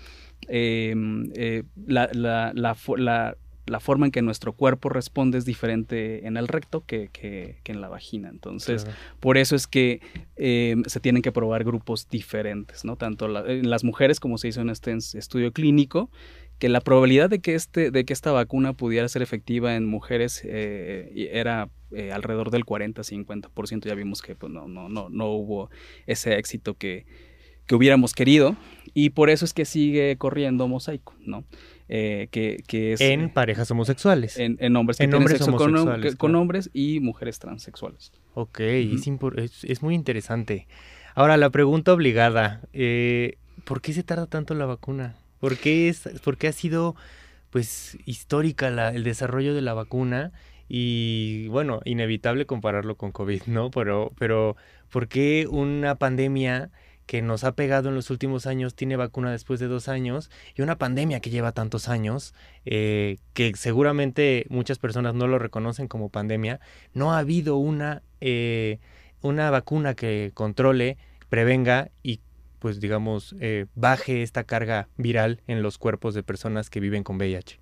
em, 0.47 1.29
eh, 1.35 1.63
la, 1.85 2.09
la 2.13 3.37
forma 3.79 4.05
en 4.05 4.11
que 4.11 4.21
nuestro 4.21 4.53
cuerpo 4.53 4.89
responde 4.89 5.37
es 5.37 5.45
diferente 5.45 6.25
en 6.25 6.37
el 6.37 6.47
recto 6.47 6.83
que, 6.85 7.09
en 7.65 7.81
la 7.81 7.89
vagina. 7.89 8.29
Entonces, 8.29 8.87
por 9.19 9.37
eso 9.37 9.55
es 9.55 9.67
que 9.67 10.01
em, 10.35 10.83
se 10.85 10.99
tienen 10.99 11.21
que 11.21 11.31
probar 11.31 11.63
grupos 11.63 12.09
diferentes, 12.09 12.85
¿no? 12.85 12.95
Tanto 12.95 13.47
en 13.47 13.69
las 13.69 13.83
mujeres, 13.83 14.19
como 14.19 14.37
se 14.37 14.47
hizo 14.47 14.61
en 14.61 14.69
este 14.69 14.95
estudio 14.95 15.51
clínico, 15.51 16.09
que 16.59 16.69
la 16.69 16.81
probabilidad 16.81 17.29
de 17.29 17.39
que, 17.39 17.55
este, 17.55 17.91
de 17.91 18.05
que 18.05 18.13
esta 18.13 18.31
vacuna 18.31 18.73
pudiera 18.73 19.07
ser 19.09 19.21
efectiva 19.21 19.75
en 19.75 19.85
mujeres 19.85 20.41
eh, 20.43 21.29
era 21.31 21.69
eh, 21.91 22.11
alrededor 22.11 22.49
del 22.49 22.65
40-50%. 22.65 23.85
Ya 23.85 23.93
vimos 23.93 24.21
que 24.21 24.35
pues, 24.35 24.51
no, 24.51 24.67
no, 24.67 24.89
no, 24.89 25.09
no 25.09 25.27
hubo 25.27 25.69
ese 26.07 26.37
éxito 26.37 26.73
que, 26.73 27.05
que 27.67 27.75
hubiéramos 27.75 28.13
querido 28.13 28.55
y 28.93 29.11
por 29.11 29.29
eso 29.29 29.45
es 29.45 29.53
que 29.53 29.65
sigue 29.65 30.15
corriendo 30.17 30.67
mosaico, 30.67 31.15
¿no? 31.19 31.43
Eh, 31.89 32.27
que, 32.31 32.93
es... 32.93 33.01
En 33.01 33.21
eh, 33.21 33.31
parejas 33.33 33.71
homosexuales. 33.71 34.37
En, 34.37 34.75
hombres 34.75 34.97
que 34.97 35.05
en 35.05 35.11
tienen 35.11 35.27
sexo 35.29 35.55
con, 36.17 36.35
hombres 36.35 36.69
y 36.73 36.99
mujeres 36.99 37.39
transexuales. 37.39 38.11
Ok, 38.33 38.59
es, 38.59 39.81
muy 39.81 39.95
interesante. 39.95 40.67
Ahora, 41.15 41.37
la 41.37 41.49
pregunta 41.49 41.93
obligada, 41.93 42.61
eh, 42.73 43.37
¿por 43.63 43.81
qué 43.81 43.93
se 43.93 44.03
tarda 44.03 44.27
tanto 44.27 44.53
la 44.53 44.65
vacuna? 44.65 45.15
¿Por 45.39 45.57
qué, 45.57 45.89
es, 45.89 46.09
por 46.23 46.37
ha 46.45 46.51
sido 46.51 46.95
pues 47.49 47.97
histórica 48.05 48.69
la, 48.69 48.89
el 48.89 49.03
desarrollo 49.03 49.53
de 49.53 49.61
la 49.61 49.73
vacuna? 49.73 50.31
Y 50.69 51.47
bueno, 51.47 51.79
inevitable 51.85 52.45
compararlo 52.45 52.95
con 52.95 53.13
COVID, 53.13 53.43
¿no? 53.45 53.71
Pero, 53.71 54.11
pero 54.19 54.57
¿por 54.89 55.07
qué 55.07 55.47
una 55.49 55.95
pandemia 55.95 56.69
que 57.07 57.21
nos 57.21 57.43
ha 57.43 57.53
pegado 57.53 57.89
en 57.89 57.95
los 57.95 58.11
últimos 58.11 58.45
años 58.45 58.75
tiene 58.75 58.97
vacuna 58.97 59.31
después 59.31 59.59
de 59.59 59.67
dos 59.67 59.87
años 59.87 60.29
y 60.55 60.61
una 60.61 60.77
pandemia 60.77 61.21
que 61.21 61.29
lleva 61.29 61.53
tantos 61.53 61.87
años, 61.87 62.35
eh, 62.65 63.17
que 63.33 63.53
seguramente 63.55 64.45
muchas 64.49 64.77
personas 64.77 65.15
no 65.15 65.25
lo 65.25 65.39
reconocen 65.39 65.87
como 65.87 66.09
pandemia, 66.09 66.59
no 66.93 67.13
ha 67.13 67.19
habido 67.19 67.55
una, 67.55 68.03
eh, 68.21 68.79
una 69.21 69.49
vacuna 69.49 69.95
que 69.95 70.31
controle, 70.33 70.97
prevenga 71.29 71.89
y 72.03 72.19
pues 72.59 72.79
digamos 72.79 73.35
eh, 73.39 73.67
baje 73.75 74.21
esta 74.21 74.43
carga 74.43 74.89
viral 74.97 75.41
en 75.47 75.61
los 75.61 75.77
cuerpos 75.77 76.13
de 76.13 76.23
personas 76.23 76.69
que 76.69 76.81
viven 76.81 77.03
con 77.03 77.17
VIH. 77.17 77.59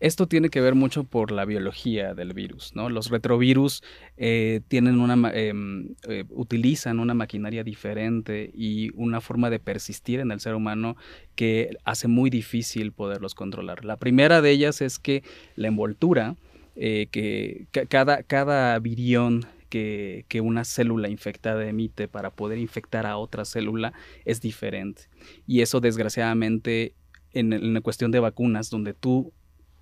Esto 0.00 0.26
tiene 0.26 0.48
que 0.48 0.62
ver 0.62 0.74
mucho 0.74 1.04
por 1.04 1.30
la 1.30 1.44
biología 1.44 2.14
del 2.14 2.32
virus, 2.32 2.74
¿no? 2.74 2.88
Los 2.88 3.10
retrovirus 3.10 3.82
eh, 4.16 4.62
tienen 4.66 4.98
una, 4.98 5.30
em, 5.32 5.94
eh, 6.08 6.24
utilizan 6.30 7.00
una 7.00 7.12
maquinaria 7.12 7.62
diferente 7.62 8.50
y 8.54 8.90
una 8.94 9.20
forma 9.20 9.50
de 9.50 9.58
persistir 9.58 10.20
en 10.20 10.30
el 10.30 10.40
ser 10.40 10.54
humano 10.54 10.96
que 11.34 11.76
hace 11.84 12.08
muy 12.08 12.30
difícil 12.30 12.92
poderlos 12.92 13.34
controlar. 13.34 13.84
La 13.84 13.98
primera 13.98 14.40
de 14.40 14.50
ellas 14.50 14.80
es 14.80 14.98
que 14.98 15.22
la 15.54 15.68
envoltura, 15.68 16.36
eh, 16.76 17.08
que 17.10 17.66
cada, 17.88 18.22
cada 18.22 18.78
virión 18.78 19.44
que, 19.68 20.40
una 20.42 20.64
célula 20.64 21.10
infectada 21.10 21.68
emite 21.68 22.08
para 22.08 22.30
poder 22.30 22.58
infectar 22.58 23.04
a 23.04 23.18
otra 23.18 23.44
célula 23.44 23.92
es 24.24 24.40
diferente. 24.40 25.02
Y 25.46 25.60
eso 25.60 25.80
desgraciadamente 25.80 26.94
en, 27.32 27.52
en 27.52 27.74
la 27.74 27.82
cuestión 27.82 28.10
de 28.10 28.20
vacunas, 28.20 28.70
donde 28.70 28.94
tú 28.94 29.32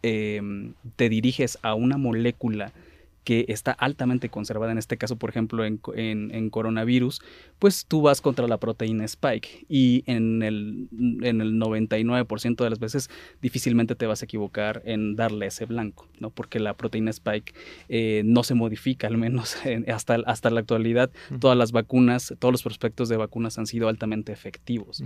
Em, 0.02 0.74
te 0.96 1.08
diriges 1.08 1.58
a 1.62 1.74
una 1.74 1.98
molécula 1.98 2.72
que 3.28 3.44
está 3.48 3.72
altamente 3.72 4.30
conservada, 4.30 4.72
en 4.72 4.78
este 4.78 4.96
caso, 4.96 5.16
por 5.16 5.28
ejemplo, 5.28 5.62
en, 5.62 6.48
coronavirus, 6.48 7.20
pues 7.58 7.84
tú 7.84 8.00
vas 8.00 8.22
contra 8.22 8.48
la 8.48 8.56
proteína 8.56 9.04
spike 9.04 9.66
y 9.68 10.02
en 10.06 10.42
el, 10.42 10.88
en 11.22 11.42
el 11.42 11.60
99% 11.60 12.64
de 12.64 12.70
las 12.70 12.78
veces 12.78 13.10
difícilmente 13.42 13.94
te 13.96 14.06
vas 14.06 14.22
a 14.22 14.24
equivocar 14.24 14.80
en 14.86 15.14
darle 15.14 15.44
ese 15.44 15.66
blanco, 15.66 16.08
¿no? 16.20 16.30
Porque 16.30 16.58
la 16.58 16.74
proteína 16.74 17.10
spike 17.10 17.52
eh, 17.90 18.22
no 18.24 18.44
se 18.44 18.54
modifica, 18.54 19.08
al 19.08 19.18
menos 19.18 19.58
hasta, 19.92 20.14
hasta 20.24 20.48
la 20.48 20.60
actualidad. 20.60 21.10
Todas 21.38 21.58
las 21.58 21.70
vacunas, 21.70 22.34
todos 22.38 22.52
los 22.52 22.62
prospectos 22.62 23.10
de 23.10 23.18
vacunas 23.18 23.58
han 23.58 23.66
sido 23.66 23.88
altamente 23.88 24.32
efectivos. 24.32 25.04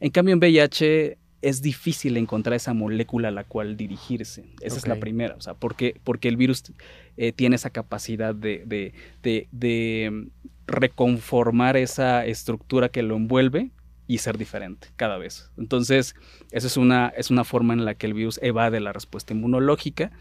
En 0.00 0.10
cambio, 0.10 0.32
en 0.32 0.40
VIH 0.40 1.18
es 1.42 1.62
difícil 1.62 2.16
encontrar 2.16 2.54
esa 2.54 2.74
molécula 2.74 3.28
a 3.28 3.30
la 3.30 3.44
cual 3.44 3.76
dirigirse. 3.76 4.44
Esa 4.60 4.76
es 4.76 4.86
la 4.86 4.96
primera, 4.96 5.34
o 5.36 5.40
sea, 5.40 5.54
porque, 5.54 5.98
porque 6.04 6.28
el 6.28 6.36
virus 6.36 6.64
eh, 7.16 7.32
tiene 7.32 7.56
esa 7.56 7.70
capacidad 7.70 8.34
de, 8.34 8.92
de, 9.22 10.10
mm, 10.10 10.28
reconformar 10.66 11.76
esa 11.76 12.24
estructura 12.26 12.90
que 12.90 13.02
lo 13.02 13.16
envuelve 13.16 13.70
y 14.06 14.18
ser 14.18 14.38
diferente 14.38 14.88
cada 14.96 15.18
vez. 15.18 15.50
Entonces, 15.56 16.14
esa 16.50 16.66
es 16.66 16.76
una, 16.76 17.08
es 17.16 17.30
una 17.30 17.44
forma 17.44 17.74
en 17.74 17.84
la 17.84 17.94
que 17.94 18.06
el 18.06 18.14
virus 18.14 18.38
evade 18.42 18.80
la 18.80 18.92
respuesta 18.92 19.32
inmunológica. 19.32 20.12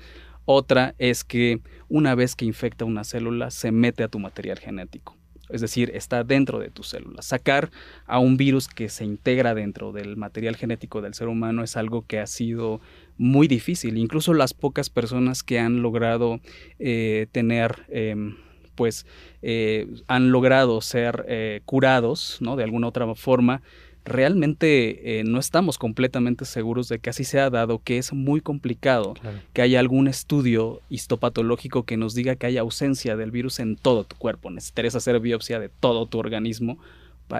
Otra 0.45 0.95
es 0.97 1.23
que 1.23 1.61
una 1.89 2.15
vez 2.15 2.35
que 2.35 2.45
infecta 2.45 2.85
una 2.85 3.03
célula, 3.03 3.51
se 3.51 3.71
mete 3.71 4.03
a 4.03 4.07
tu 4.07 4.19
material 4.19 4.57
genético 4.57 5.18
es 5.49 5.61
decir, 5.61 5.91
está 5.93 6.23
dentro 6.23 6.59
de 6.59 6.69
tus 6.69 6.87
células. 6.87 7.25
Sacar 7.25 7.71
a 8.05 8.19
un 8.19 8.37
virus 8.37 8.67
que 8.67 8.89
se 8.89 9.05
integra 9.05 9.53
dentro 9.53 9.91
del 9.91 10.17
material 10.17 10.55
genético 10.55 11.01
del 11.01 11.13
ser 11.13 11.27
humano 11.27 11.63
es 11.63 11.77
algo 11.77 12.05
que 12.05 12.19
ha 12.19 12.27
sido 12.27 12.81
muy 13.17 13.47
difícil. 13.47 13.97
Incluso 13.97 14.33
las 14.33 14.53
pocas 14.53 14.89
personas 14.89 15.43
que 15.43 15.59
han 15.59 15.81
logrado 15.81 16.39
eh, 16.79 17.27
tener... 17.31 17.85
Em, 17.89 18.35
pues 18.75 19.05
eh, 19.41 19.87
han 20.07 20.31
logrado 20.31 20.79
ser 20.79 21.25
eh, 21.27 21.59
curados, 21.65 22.37
¿no? 22.39 22.55
De 22.55 22.63
alguna 22.63 22.87
otra 22.87 23.13
forma, 23.13 23.61
realmente 24.09 25.19
eh, 25.19 25.23
no 25.23 25.39
estamos 25.39 25.77
completamente 25.77 26.45
seguros 26.45 26.89
de 26.89 26.99
que 26.99 27.09
así 27.09 27.23
se 27.23 27.39
ha 27.39 27.49
dado 27.49 27.79
que 27.79 27.97
es 27.97 28.11
muy 28.11 28.41
complicado 28.41 29.13
que 29.53 29.61
haya 29.61 29.79
algún 29.79 30.07
estudio 30.07 30.81
histopatológico 30.89 31.83
que 31.83 31.95
nos 31.95 32.13
diga 32.13 32.35
que 32.35 32.47
hay 32.47 32.57
ausencia 32.57 33.15
del 33.15 33.31
virus 33.31 33.59
en 33.59 33.77
todo 33.77 34.03
tu 34.03 34.17
cuerpo. 34.17 34.49
Necesitarías 34.49 34.95
hacer 34.95 35.19
biopsia 35.19 35.59
de 35.59 35.69
todo 35.69 36.05
tu 36.07 36.19
organismo 36.19 36.79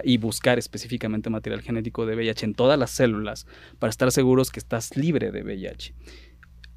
y 0.04 0.18
buscar 0.18 0.60
específicamente 0.60 1.30
material 1.30 1.62
genético 1.62 2.06
de 2.06 2.16
VIH 2.16 2.46
en 2.46 2.54
todas 2.54 2.78
las 2.78 2.92
células 2.92 3.48
para 3.80 3.90
estar 3.90 4.12
seguros 4.12 4.52
que 4.52 4.60
estás 4.60 4.96
libre 4.96 5.32
de 5.32 5.42
VIH. 5.42 5.94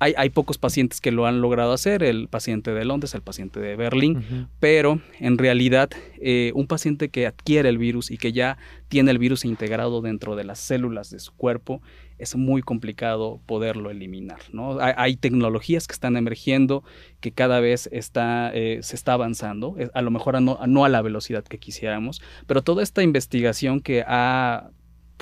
Hay, 0.02 0.30
pocos 0.30 0.58
pacientes 0.58 1.00
que 1.00 1.12
lo 1.12 1.26
han 1.26 1.40
logrado 1.40 1.72
hacer, 1.72 2.02
el 2.02 2.26
paciente 2.26 2.72
de 2.72 2.84
Londres, 2.84 3.14
el 3.14 3.22
paciente 3.22 3.60
de 3.60 3.76
Berlín, 3.76 4.48
pero 4.58 5.00
en 5.20 5.38
realidad 5.38 5.90
eh, 6.20 6.50
un 6.56 6.66
paciente 6.66 7.08
que 7.08 7.26
adquiere 7.26 7.68
el 7.68 7.78
virus 7.78 8.10
y 8.10 8.18
que 8.18 8.32
ya 8.32 8.58
tiene 8.88 9.12
el 9.12 9.18
virus 9.18 9.44
integrado 9.44 10.00
dentro 10.00 10.34
de 10.34 10.42
las 10.42 10.58
células 10.58 11.10
de 11.10 11.20
su 11.20 11.32
cuerpo, 11.32 11.82
es 12.18 12.34
muy 12.34 12.62
complicado 12.62 13.40
poderlo 13.46 13.90
eliminar. 13.90 14.40
¿no? 14.52 14.78
Hay, 14.80 15.14
tecnologías 15.16 15.86
que 15.86 15.92
están 15.92 16.16
emergiendo 16.16 16.82
que 17.20 17.30
cada 17.30 17.60
vez 17.60 17.88
está, 17.92 18.50
eh, 18.54 18.80
se 18.82 18.96
está 18.96 19.12
avanzando, 19.12 19.76
a 19.94 20.02
lo 20.02 20.10
mejor 20.10 20.42
no, 20.42 20.58
no 20.66 20.84
a 20.84 20.88
la 20.88 21.00
velocidad 21.00 21.44
que 21.44 21.58
quisiéramos, 21.58 22.22
pero 22.48 22.62
toda 22.62 22.82
esta 22.82 23.04
investigación 23.04 23.80
que 23.80 24.02
ha 24.04 24.70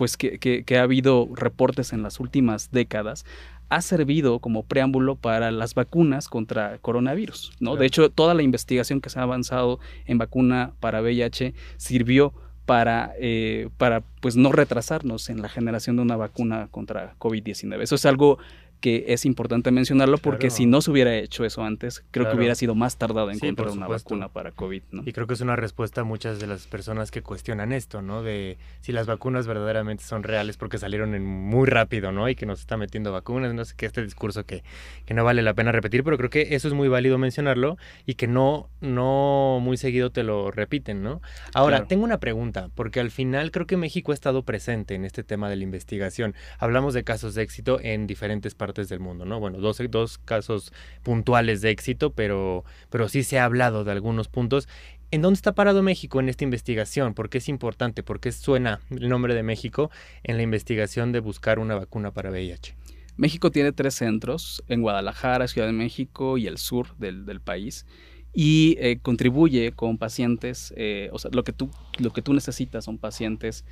pues 0.01 0.17
que, 0.17 0.65
ha 0.79 0.83
habido 0.83 1.29
reportes 1.35 1.93
en 1.93 2.03
las 2.03 2.21
últimas 2.21 2.71
décadas, 2.71 3.27
ha 3.71 3.81
servido 3.83 4.41
como 4.41 4.65
preámbulo 4.65 5.15
para 5.17 5.51
las 5.53 5.75
vacunas 5.75 6.29
contra 6.29 6.79
coronavirus, 6.79 7.53
¿no? 7.61 7.77
De 7.77 7.87
hecho, 7.87 8.11
toda 8.11 8.35
la 8.35 8.43
investigación 8.43 9.01
que 9.01 9.11
se 9.11 9.19
ha 9.19 9.23
avanzado 9.23 9.79
en 10.07 10.19
vacuna 10.19 10.73
para 10.81 11.01
VIH 11.01 11.55
sirvió 11.77 12.35
para, 12.67 13.15
eh, 13.19 13.69
para 13.79 14.03
pues 14.21 14.37
no 14.37 14.53
retrasarnos 14.53 15.31
en 15.31 15.41
la 15.41 15.49
generación 15.49 15.97
de 15.97 16.03
una 16.03 16.17
vacuna 16.17 16.69
contra 16.71 17.15
COVID-19. 17.19 17.81
Eso 17.83 17.95
es 17.95 18.07
algo 18.07 18.39
que 18.81 19.05
es 19.09 19.25
importante 19.27 19.71
mencionarlo 19.71 20.19
porque 20.19 20.51
si 20.51 20.67
no 20.67 20.81
se 20.81 20.91
hubiera 20.91 21.15
hecho 21.15 21.45
eso 21.45 21.63
antes, 21.63 22.03
creo 22.11 22.31
que 22.31 22.37
hubiera 22.37 22.55
sido 22.55 22.75
más 22.75 22.97
tardado 22.97 23.31
encontrar 23.31 23.69
una 23.69 23.87
vacuna 23.87 24.29
para 24.29 24.53
COVID. 24.53 24.83
¿no? 24.91 25.03
Y 25.05 25.13
creo 25.13 25.27
que 25.27 25.35
es 25.35 25.41
una 25.41 25.57
respuesta 25.57 26.01
a 26.01 26.05
muchas 26.05 26.41
de 26.41 26.47
las 26.47 26.67
personas 26.67 27.11
que 27.11 27.23
cuestionan 27.23 27.73
esto, 27.73 28.03
¿no? 28.03 28.23
De 28.23 28.59
si 28.81 28.93
las 28.93 29.07
vacunas 29.07 29.47
verdaderamente 29.47 30.05
son 30.05 30.23
reales 30.23 30.57
porque 30.57 30.79
salieron 30.79 31.15
en 31.15 31.25
muy 31.25 31.69
rápido, 31.69 32.11
¿no? 32.11 32.29
Y 32.29 32.35
que 32.35 32.47
nos 32.47 32.61
está 32.61 32.77
metiendo 32.77 33.13
vacunas, 33.13 33.53
no 33.53 33.65
sé 33.65 33.75
qué, 33.77 33.87
este 33.87 34.03
discurso 34.03 34.45
que, 34.45 34.65
que 35.05 35.15
no 35.15 35.25
vale 35.25 35.43
la 35.43 35.55
pena 35.55 35.73
repetir, 35.73 36.03
pero 36.03 36.17
creo 36.17 36.31
que 36.31 36.55
eso 36.55 36.67
es 36.67 36.75
muy 36.75 36.89
válido 36.89 37.19
mencionarlo 37.19 37.77
y 38.07 38.15
que 38.15 38.27
no, 38.27 38.71
no 38.81 39.59
muy 39.61 39.77
seguido 39.77 40.11
te 40.11 40.23
lo 40.23 40.51
repiten, 40.51 41.03
¿no? 41.03 41.21
Ahora, 41.55 41.87
tengo 41.87 42.05
una 42.05 42.19
pregunta, 42.19 42.71
porque 42.75 43.01
al 43.01 43.11
final 43.11 43.51
creo 43.51 43.67
que 43.67 43.77
México 43.77 44.13
ha 44.13 44.15
estado 44.15 44.43
presente 44.43 44.95
en 44.95 45.05
este 45.05 45.23
tema 45.23 45.51
de 45.51 45.57
la 45.57 45.65
investigación. 45.65 46.35
Hablamos 46.59 46.95
de 46.95 47.05
casos 47.05 47.35
de 47.35 47.43
éxito 47.43 47.79
en 47.81 48.07
diferentes 48.07 48.55
partes 48.55 48.70
del 48.75 49.01
mundo, 49.01 49.25
¿no? 49.25 49.41
Bueno, 49.41 49.59
dos, 49.59 49.81
dos 49.91 50.19
casos 50.19 50.73
puntuales 51.03 51.61
de 51.61 51.71
éxito, 51.71 52.11
pero, 52.11 52.65
pero 52.91 53.09
sí 53.09 53.23
se 53.23 53.39
ha 53.39 53.45
hablado 53.45 53.85
de 53.85 53.93
algunos 53.93 54.29
puntos. 54.29 54.69
¿En 55.11 55.23
dónde 55.23 55.37
está 55.37 55.55
parado 55.55 55.83
México 55.83 56.21
en 56.21 56.29
esta 56.29 56.45
investigación? 56.45 57.15
¿Por 57.15 57.29
qué 57.29 57.39
es 57.39 57.49
importante? 57.49 58.03
¿Por 58.03 58.21
qué 58.21 58.31
suena 58.31 58.81
el 58.91 59.09
nombre 59.09 59.35
de 59.35 59.43
México 59.43 59.91
en 60.23 60.37
la 60.37 60.43
investigación 60.43 61.13
de 61.13 61.21
buscar 61.21 61.59
una 61.59 61.75
vacuna 61.75 62.13
para 62.13 62.31
VIH? 62.31 62.77
México 63.17 63.51
tiene 63.51 63.73
tres 63.73 63.95
centros, 63.95 64.63
en 64.69 64.83
Guadalajara, 64.83 65.49
Ciudad 65.49 65.67
de 65.67 65.73
México 65.73 66.39
y 66.39 66.47
el 66.47 66.59
sur 66.59 66.97
del, 66.97 67.27
del 67.27 67.41
país 67.41 67.85
y 68.33 68.77
eh, 68.79 68.99
contribuye 69.03 69.73
con 69.73 69.99
pacientes, 69.99 70.73
eh, 70.77 71.11
o 71.13 71.19
sea, 71.19 71.31
lo 71.35 71.43
que, 71.43 71.53
tú, 71.53 71.71
lo 71.99 72.13
que 72.13 72.23
tú 72.23 72.33
necesitas 72.33 72.85
son 72.85 72.99
pacientes 72.99 73.65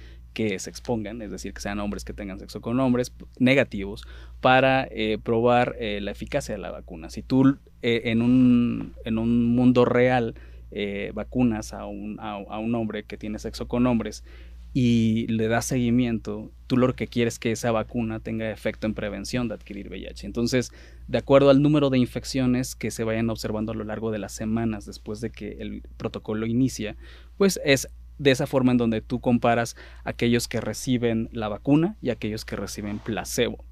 que 0.47 0.59
se 0.61 0.71
expongan, 0.71 1.21
es 1.21 1.33
decir, 1.33 1.53
que 1.53 1.61
sean 1.61 1.81
hombres 1.81 2.05
que 2.05 2.13
tengan 2.13 2.39
sexo 2.39 2.61
con 2.61 2.79
hombres 2.79 3.13
negativos, 3.41 4.07
para 4.41 4.87
eh, 4.93 5.19
probar 5.21 5.75
la 5.81 6.13
eficacia 6.13 6.55
de 6.55 6.61
la 6.61 6.71
vacuna. 6.71 7.11
Si 7.11 7.23
tú 7.23 7.59
en, 7.83 8.23
un, 8.23 8.95
en 9.05 9.19
un 9.19 9.47
mundo 9.47 9.85
real 9.85 10.35
vacunas 11.13 11.73
a 11.73 11.87
un, 11.87 12.19
a 12.21 12.59
un 12.59 12.75
hombre 12.75 13.03
que 13.03 13.17
tiene 13.17 13.39
sexo 13.39 13.67
con 13.67 13.87
hombres, 13.87 14.23
y 14.75 15.27
le 15.29 15.49
das 15.49 15.65
seguimiento, 15.65 16.51
tú 16.67 16.77
lo 16.77 16.95
que 16.95 17.07
quieres 17.07 17.35
es 17.35 17.39
que 17.39 17.53
esa 17.53 17.73
vacuna 17.73 18.21
tenga 18.21 18.51
efecto 18.51 18.87
en 18.87 18.95
prevención 18.95 19.49
de 19.49 19.55
adquirir 19.55 19.89
VIH. 19.89 20.27
Entonces, 20.27 20.73
de 21.07 21.19
acuerdo 21.19 21.51
al 21.51 21.63
número 21.63 21.91
de 21.91 21.99
infecciones 21.99 22.75
que 22.75 22.91
se 22.91 23.05
vayan 23.05 23.31
observando 23.31 23.73
a 23.73 23.75
lo 23.75 23.85
largo 23.85 24.11
de 24.11 24.19
las 24.19 24.33
semanas 24.33 24.85
después 24.85 25.21
de 25.21 25.31
que 25.31 25.57
el 25.59 25.83
protocolo 25.97 26.47
inicia, 26.47 26.97
pues 27.39 27.61
es 27.65 27.89
de 28.19 28.31
esa 28.31 28.47
forma 28.47 28.73
en 28.73 28.79
donde 28.79 29.01
tú 29.01 29.21
comparas 29.21 29.77
aquellos 30.05 30.49
que 30.49 30.61
reciben 30.61 31.29
la 31.33 31.49
vacuna 31.49 31.97
y 32.03 32.11
aquellos 32.11 32.45
que 32.45 32.57
reciben 32.57 32.99
placebo. 32.99 33.65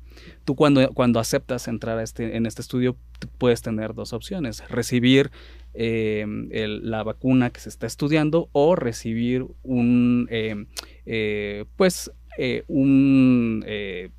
Tú 0.45 0.55
cuando, 0.55 0.93
cuando 0.93 1.21
aceptas 1.21 1.69
entrar 1.69 1.99
a 1.99 2.03
este, 2.03 2.37
en 2.37 2.47
este 2.47 2.63
estudio 2.63 2.97
puedes 3.39 3.63
tener 3.63 3.95
dos 3.95 4.13
opciones, 4.13 4.67
recibir 4.69 5.31
em, 5.75 6.49
la 6.53 7.03
vacuna 7.03 7.51
que 7.51 7.61
se 7.61 7.69
está 7.69 7.87
estudiando 7.87 8.49
o 8.53 8.77
recibir 8.77 9.47
un, 9.63 10.27
em, 10.31 10.67
eh, 11.05 11.65
pues, 11.77 12.11
eh, 12.39 12.65
un, 12.69 13.63
eh, 13.67 14.11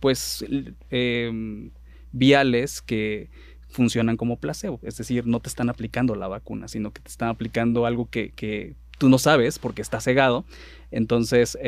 pues, 0.00 0.44
em, 0.90 1.70
viales 2.12 2.82
que 2.82 3.30
funcionan 3.68 4.16
como 4.16 4.38
placebo, 4.40 4.80
es 4.82 4.96
decir, 4.96 5.26
no 5.26 5.40
te 5.40 5.48
están 5.48 5.68
aplicando 5.68 6.16
la 6.16 6.26
vacuna, 6.26 6.66
sino 6.66 6.92
que 6.92 7.00
te 7.00 7.08
están 7.08 7.28
aplicando 7.28 7.86
algo 7.86 8.10
que, 8.10 8.32
que 8.32 8.74
tú 9.00 9.08
no 9.08 9.18
sabes 9.18 9.58
porque 9.58 9.82
está 9.82 10.00
cegado. 10.00 10.44
Entonces, 10.90 11.58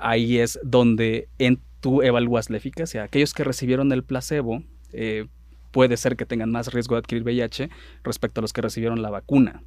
ahí 0.00 0.38
es 0.38 0.58
donde 0.62 1.28
en, 1.38 1.60
tú 1.80 2.02
evalúas 2.02 2.50
la 2.50 2.56
eficacia. 2.56 3.02
Aquellos 3.02 3.34
que 3.34 3.44
recibieron 3.44 3.92
el 3.92 4.04
placebo 4.04 4.62
eh, 4.92 5.26
puede 5.70 5.96
ser 5.96 6.16
que 6.16 6.26
tengan 6.26 6.50
más 6.50 6.72
riesgo 6.72 6.94
de 6.94 7.00
adquirir 7.00 7.24
VIH 7.24 7.70
respecto 8.02 8.40
a 8.40 8.42
los 8.42 8.52
que 8.52 8.62
recibieron 8.62 9.02
la 9.02 9.10
vacuna. 9.10 9.62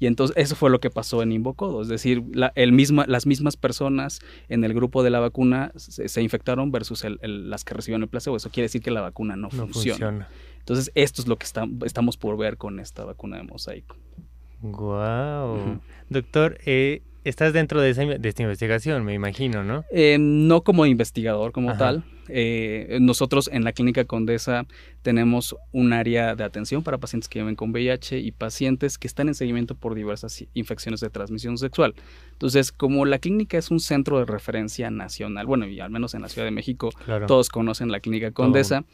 Y 0.00 0.06
entonces 0.06 0.36
eso 0.36 0.56
fue 0.56 0.70
lo 0.70 0.80
que 0.80 0.90
pasó 0.90 1.22
en 1.22 1.30
Invocodo, 1.30 1.80
es 1.80 1.86
decir, 1.86 2.24
el 2.56 2.72
misma, 2.72 3.04
las 3.06 3.26
mismas 3.26 3.56
personas 3.56 4.20
en 4.48 4.64
el 4.64 4.74
grupo 4.74 5.04
de 5.04 5.10
la 5.10 5.20
vacuna 5.20 5.70
se, 5.76 6.20
infectaron 6.20 6.72
versus 6.72 7.04
las 7.22 7.64
que 7.64 7.74
recibieron 7.74 8.02
el 8.02 8.08
placebo. 8.08 8.36
Eso 8.36 8.50
quiere 8.50 8.64
decir 8.64 8.82
que 8.82 8.90
la 8.90 9.00
vacuna 9.00 9.36
no, 9.36 9.50
funciona. 9.50 10.28
Entonces 10.58 10.90
esto 10.96 11.22
es 11.22 11.28
lo 11.28 11.36
que 11.36 11.46
estamos 11.84 12.16
por 12.16 12.36
ver 12.36 12.56
con 12.56 12.80
esta 12.80 13.04
vacuna 13.04 13.36
de 13.36 13.44
mosaico. 13.44 13.96
Wow. 14.64 15.78
Doctor, 16.08 16.56
eh, 16.64 17.02
estás 17.24 17.52
dentro 17.52 17.80
de, 17.80 17.90
esta 17.90 18.42
investigación, 18.42 19.04
me 19.04 19.14
imagino, 19.14 19.64
¿no? 19.64 19.84
Eh, 19.90 20.18
no 20.20 20.62
como 20.62 20.86
investigador 20.86 21.52
como 21.52 21.76
tal. 21.76 22.04
Eh, 22.28 22.98
nosotros 23.02 23.50
en 23.52 23.64
la 23.64 23.72
Clínica 23.72 24.06
Condesa 24.06 24.66
tenemos 25.02 25.56
un 25.72 25.92
área 25.92 26.34
de 26.34 26.44
atención 26.44 26.82
para 26.82 26.96
pacientes 26.96 27.28
que 27.28 27.40
viven 27.40 27.54
con 27.54 27.70
VIH 27.70 28.18
y 28.18 28.32
pacientes 28.32 28.96
que 28.96 29.06
están 29.06 29.28
en 29.28 29.34
seguimiento 29.34 29.74
por 29.74 29.94
diversas 29.94 30.44
infecciones 30.54 31.00
de 31.00 31.10
transmisión 31.10 31.58
sexual. 31.58 31.94
Entonces, 32.32 32.72
como 32.72 33.04
la 33.04 33.18
clínica 33.18 33.58
es 33.58 33.70
un 33.70 33.80
centro 33.80 34.18
de 34.18 34.24
referencia 34.24 34.90
nacional, 34.90 35.46
bueno, 35.46 35.66
y 35.66 35.80
al 35.80 35.90
menos 35.90 36.14
en 36.14 36.22
la 36.22 36.28
Ciudad 36.28 36.46
de 36.46 36.52
México 36.52 36.90
todos 37.26 37.48
conocen 37.50 37.90
la 37.90 38.00
Clínica 38.00 38.30
Condesa, 38.32 38.84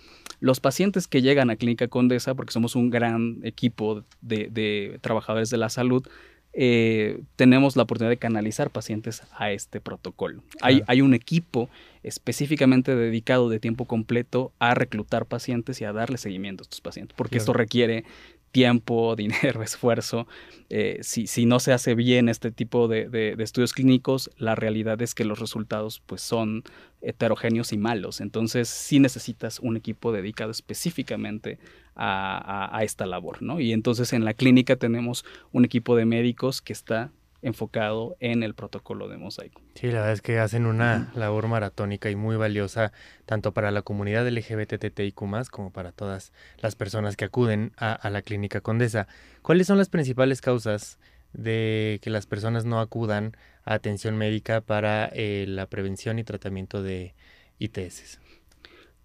los 0.41 0.59
pacientes 0.61 1.07
que 1.07 1.23
llegan 1.23 1.51
a 1.51 1.57
Clínica 1.57 1.89
Condesa, 1.89 2.35
porque 2.35 2.53
somos 2.53 2.75
un 2.75 2.91
gran 2.91 3.39
equipo 3.45 4.05
de 4.23 4.99
trabajadores 5.03 5.51
de 5.51 5.57
la 5.57 5.69
salud, 5.69 6.05
eh, 6.53 7.23
tenemos 7.37 7.77
la 7.77 7.85
oportunidad 7.85 8.11
de 8.11 8.17
canalizar 8.17 8.71
pacientes 8.71 9.23
a 9.37 9.53
este 9.53 9.81
protocolo. 9.81 10.43
Hay, 10.61 10.83
hay, 10.87 11.01
un 11.01 11.15
equipo 11.15 11.71
específicamente 12.03 12.97
dedicado 12.97 13.49
de 13.49 13.61
tiempo 13.61 13.85
completo 13.85 14.53
a 14.59 14.75
reclutar 14.75 15.27
pacientes 15.27 15.81
y 15.81 15.85
a 15.85 15.93
darle 15.93 16.19
seguimiento 16.19 16.63
a 16.63 16.65
estos 16.65 16.81
pacientes, 16.81 17.15
porque 17.17 17.39
esto 17.39 17.53
requiere 17.53 18.05
tiempo, 18.51 19.15
dinero, 19.17 19.63
esfuerzo. 19.63 20.27
Eh, 20.69 20.99
si, 21.03 21.27
si, 21.27 21.47
no 21.47 21.61
se 21.61 21.73
hace 21.73 21.95
bien 21.95 22.29
este 22.29 22.51
tipo 22.51 22.89
de, 22.89 23.09
de, 23.09 23.37
estudios 23.43 23.73
clínicos, 23.73 24.31
la 24.37 24.55
realidad 24.55 25.01
es 25.03 25.15
que 25.15 25.25
los 25.25 25.39
resultados 25.39 26.03
pues, 26.07 26.21
son 26.21 26.65
heterogéneos 27.01 27.73
y 27.73 27.79
malos. 27.79 28.21
Entonces 28.21 28.69
sí 28.69 28.99
necesitas 28.99 29.61
un 29.61 29.77
equipo 29.77 30.13
dedicado 30.13 30.51
específicamente 30.51 31.59
a, 32.01 32.77
a, 32.77 32.83
esta 32.83 33.07
labor. 33.07 33.43
¿no? 33.43 33.61
Y 33.61 33.73
entonces 33.73 34.13
en 34.13 34.25
la 34.25 34.35
clínica 34.35 34.77
tenemos 34.77 35.25
un 35.53 35.65
equipo 35.65 35.97
de 35.97 36.07
médicos 36.07 36.63
que 36.63 36.73
está 36.73 37.13
enfocado 37.43 38.17
en 38.21 38.43
el 38.43 38.55
protocolo 38.55 39.09
de 39.09 39.17
mosaico. 39.17 39.63
Sí, 39.75 39.87
la 39.87 40.01
verdad 40.01 40.13
es 40.13 40.23
que 40.23 40.39
hacen 40.39 40.67
una 40.67 41.11
labor 41.15 41.49
maratónica 41.49 42.11
y 42.11 42.17
muy 42.17 42.37
valiosa 42.37 42.93
tanto 43.25 43.53
para 43.53 43.71
la 43.71 43.83
comunidad 43.83 44.29
LGBTTIQ 44.29 45.15
como 45.51 45.71
para 45.71 45.93
todas 45.93 46.33
las 46.59 46.77
personas 46.77 47.17
que 47.17 47.25
acuden 47.25 47.73
a, 47.77 48.11
la 48.11 48.23
clínica 48.23 48.61
Condesa. 48.61 49.09
¿Cuáles 49.43 49.67
son 49.67 49.79
las 49.79 49.89
principales 49.89 50.41
causas 50.41 50.99
de 51.33 51.99
que 52.03 52.11
las 52.11 52.27
personas 52.27 52.65
no 52.65 52.81
acudan 52.81 53.37
a 53.65 53.75
atención 53.75 54.17
médica 54.17 54.61
para 54.61 55.11
eh, 55.15 55.47
la 55.49 55.67
prevención 55.67 56.19
y 56.19 56.25
tratamiento 56.25 56.83
de 56.83 57.15
ITS? 57.59 58.21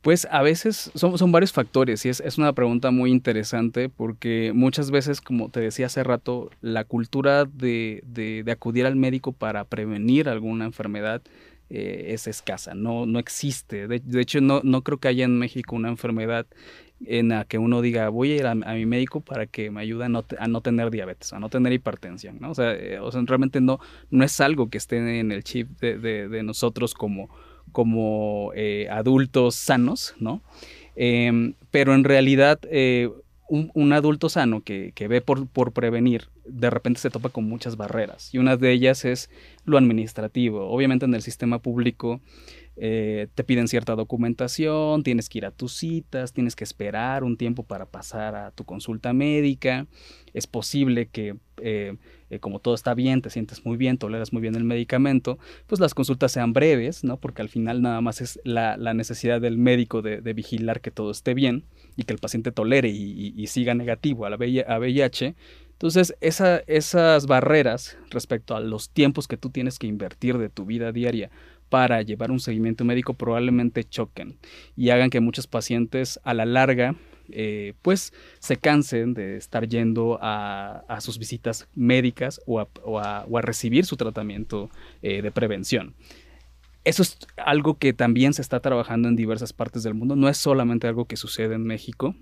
Pues 0.06 0.28
a 0.30 0.44
veces 0.44 0.92
son, 0.94 1.18
son 1.18 1.32
varios 1.32 1.52
factores 1.52 2.06
y 2.06 2.10
es, 2.10 2.20
es, 2.20 2.38
una 2.38 2.54
pregunta 2.54 2.92
muy 2.92 3.10
interesante 3.10 3.90
porque 3.90 4.52
muchas 4.54 4.92
veces, 4.92 5.20
como 5.20 5.50
te 5.50 5.60
decía 5.62 5.88
hace 5.88 6.04
rato, 6.04 6.52
la 6.62 6.84
cultura 6.84 7.46
de, 7.46 8.04
de, 8.06 8.46
acudir 8.52 8.86
al 8.86 8.96
médico 8.96 9.32
para 9.32 9.64
prevenir 9.64 10.30
alguna 10.30 10.66
enfermedad 10.66 11.24
eh, 11.72 12.10
es 12.10 12.28
escasa, 12.28 12.76
no, 12.76 13.08
no 13.08 13.18
existe. 13.18 13.88
De, 13.88 14.22
hecho, 14.22 14.42
no, 14.42 14.62
no 14.64 14.84
creo 14.84 15.00
que 15.00 15.08
haya 15.08 15.26
en 15.26 15.40
México 15.40 15.76
una 15.76 15.90
enfermedad 15.90 16.46
en 17.04 17.30
la 17.30 17.46
que 17.46 17.58
uno 17.58 17.82
diga 17.82 18.10
voy 18.10 18.34
a 18.34 18.36
ir 18.36 18.46
a, 18.46 18.54
mi 18.54 18.86
médico 18.86 19.22
para 19.22 19.48
que 19.48 19.72
me 19.72 19.82
ayude 19.82 20.06
a 20.06 20.10
no, 20.10 20.24
a 20.38 20.48
no, 20.48 20.62
tener 20.62 20.92
diabetes, 20.92 21.34
a 21.34 21.40
no 21.40 21.50
tener 21.50 21.74
hipertensión, 21.74 22.38
¿no? 22.40 22.52
O 22.52 22.54
sea, 22.54 22.76
eh, 22.76 23.00
o 23.00 23.12
sea, 23.12 23.24
realmente 23.26 23.60
no, 23.60 23.80
no 24.12 24.24
es 24.24 24.40
algo 24.40 24.70
que 24.70 24.78
esté 24.78 25.20
en 25.20 25.32
el 25.32 25.44
chip 25.44 25.80
de, 25.80 25.98
de 25.98 26.44
nosotros 26.44 26.94
como 26.94 27.28
como 27.72 28.52
eh, 28.56 28.88
adultos 28.90 29.56
sanos, 29.56 30.16
¿no? 30.20 30.42
Em, 30.96 31.54
pero 31.72 31.94
en 31.94 32.04
realidad 32.04 32.60
eh, 32.70 33.10
un, 33.48 33.94
adulto 33.94 34.30
sano 34.30 34.62
que, 34.62 34.94
ve 35.08 35.22
por, 35.22 35.48
por, 35.48 35.72
prevenir, 35.72 36.30
de 36.46 36.70
repente 36.70 37.00
se 37.00 37.10
topa 37.10 37.30
con 37.30 37.48
muchas 37.48 37.78
barreras 37.78 38.34
y 38.34 38.40
una 38.40 38.58
de 38.58 38.72
ellas 38.72 39.06
es 39.06 39.30
lo 39.66 39.78
administrativo. 39.78 40.68
Obviamente 40.70 41.06
en 41.06 41.14
el 41.14 41.22
sistema 41.22 41.60
público 41.60 42.22
eh, 42.78 43.28
te 43.36 43.44
piden 43.44 43.68
cierta 43.68 43.96
documentación, 43.96 45.04
tienes 45.04 45.30
que 45.30 45.40
ir 45.40 45.46
a 45.46 45.52
tus 45.52 45.74
citas, 45.74 46.34
tienes 46.34 46.56
que 46.56 46.64
esperar 46.64 47.24
un 47.24 47.38
tiempo 47.38 47.64
para 47.64 47.86
pasar 47.86 48.36
a 48.36 48.52
tu 48.52 48.64
consulta 48.64 49.14
médica. 49.14 49.86
Es 50.34 50.48
posible 50.48 51.08
que 51.08 51.36
eh, 52.36 52.40
como 52.40 52.60
todo 52.60 52.76
está 52.76 52.94
bien, 52.94 53.22
te 53.22 53.30
sientes 53.30 53.66
muy 53.66 53.78
bien, 53.78 53.98
toleras 53.98 54.34
muy 54.34 54.42
bien 54.42 54.56
el 54.56 54.64
medicamento, 54.64 55.40
pues 55.68 55.80
las 55.80 55.94
consultas 55.94 56.32
sean 56.32 56.54
breves, 56.54 57.04
¿no? 57.04 57.18
Porque 57.18 57.42
al 57.42 57.50
final 57.50 57.82
nada 57.82 58.02
más 58.02 58.22
es 58.22 58.40
la, 58.44 58.76
necesidad 58.94 59.42
del 59.42 59.58
médico 59.58 60.02
de, 60.02 60.34
vigilar 60.34 60.82
que 60.82 60.92
todo 60.92 61.12
esté 61.12 61.34
bien 61.34 61.64
y 61.96 62.04
que 62.04 62.14
el 62.14 62.20
paciente 62.20 62.52
tolere 62.52 62.90
y, 62.90 63.48
siga 63.48 63.74
negativo 63.74 64.26
a 64.26 64.30
la 64.30 64.38
VIH. 64.38 65.36
Entonces, 65.72 66.16
esas 66.22 67.26
barreras 67.28 67.98
respecto 68.10 68.56
a 68.56 68.60
los 68.60 68.90
tiempos 68.90 69.28
que 69.28 69.38
tú 69.38 69.50
tienes 69.50 69.78
que 69.80 69.88
invertir 69.88 70.38
de 70.38 70.50
tu 70.50 70.66
vida 70.66 70.92
diaria 70.92 71.30
para 71.70 72.02
llevar 72.02 72.32
un 72.32 72.40
seguimiento 72.40 72.86
médico 72.86 73.14
probablemente 73.14 73.84
choquen 73.84 74.38
y 74.76 74.90
hagan 74.90 75.10
que 75.10 75.20
muchos 75.20 75.48
pacientes 75.48 76.20
a 76.24 76.34
la 76.34 76.46
larga 76.46 76.96
eh, 77.30 77.74
pues 77.82 78.14
se 78.40 78.58
cansen 78.58 79.14
de 79.14 79.38
estar 79.38 79.68
yendo 79.68 80.20
a, 80.22 80.98
sus 81.00 81.18
visitas 81.18 81.68
médicas 81.76 82.42
o 82.46 82.60
a, 82.60 83.26
recibir 83.42 83.86
su 83.86 83.98
tratamiento 83.98 84.70
eh, 85.02 85.22
de 85.22 85.32
prevención. 85.32 85.96
Eso 86.84 87.02
es 87.02 87.18
algo 87.38 87.78
que 87.78 87.94
también 87.94 88.34
se 88.34 88.42
está 88.42 88.60
trabajando 88.60 89.08
en 89.08 89.16
diversas 89.16 89.54
partes 89.54 89.82
del 89.84 89.96
mundo, 89.96 90.16
no 90.16 90.30
es 90.30 90.38
solamente 90.38 90.88
algo 90.88 91.06
que 91.06 91.18
sucede 91.18 91.56
en 91.56 91.64
México. 91.64 92.16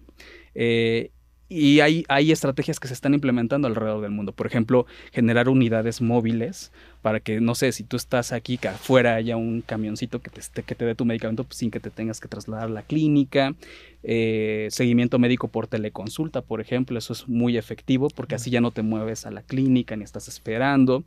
Eh, 0.56 1.12
y 1.54 1.82
hay, 1.82 2.04
hay, 2.10 2.32
estrategias 2.32 2.80
que 2.80 2.88
se 2.88 2.96
están 2.96 3.14
implementando 3.14 3.68
alrededor 3.68 4.02
del 4.02 4.10
mundo. 4.10 4.32
Por 4.32 4.48
ejemplo, 4.48 4.88
generar 5.12 5.50
unidades 5.50 6.02
móviles 6.02 6.72
para 7.04 7.20
que, 7.20 7.40
no 7.42 7.54
sé, 7.54 7.72
si 7.72 7.84
tú 7.84 7.96
estás 7.96 8.32
aquí, 8.32 8.58
que 8.58 8.70
afuera 8.70 9.16
haya 9.16 9.38
un 9.38 9.62
camioncito 9.62 10.20
que 10.20 10.32
te, 10.32 10.64
que 10.64 10.74
te 10.74 10.86
dé 10.86 10.96
tu 10.96 11.06
medicamento 11.06 11.44
pues, 11.44 11.58
sin 11.58 11.70
que 11.70 11.80
te 11.80 11.92
tengas 11.92 12.20
que 12.20 12.28
trasladar 12.28 12.66
a 12.66 12.72
la 12.72 12.82
clínica. 12.82 13.54
Eh, 14.02 14.68
seguimiento 14.72 15.20
médico 15.20 15.48
por 15.48 15.68
teleconsulta, 15.68 16.42
por 16.42 16.60
ejemplo, 16.60 16.98
eso 16.98 17.14
es 17.14 17.28
muy 17.28 17.56
efectivo 17.58 18.08
porque 18.10 18.36
así 18.36 18.50
ya 18.50 18.60
no 18.60 18.72
te 18.72 18.82
mueves 18.82 19.26
a 19.26 19.32
la 19.32 19.44
clínica 19.44 19.96
ni 19.96 20.04
estás 20.04 20.28
esperando. 20.28 21.04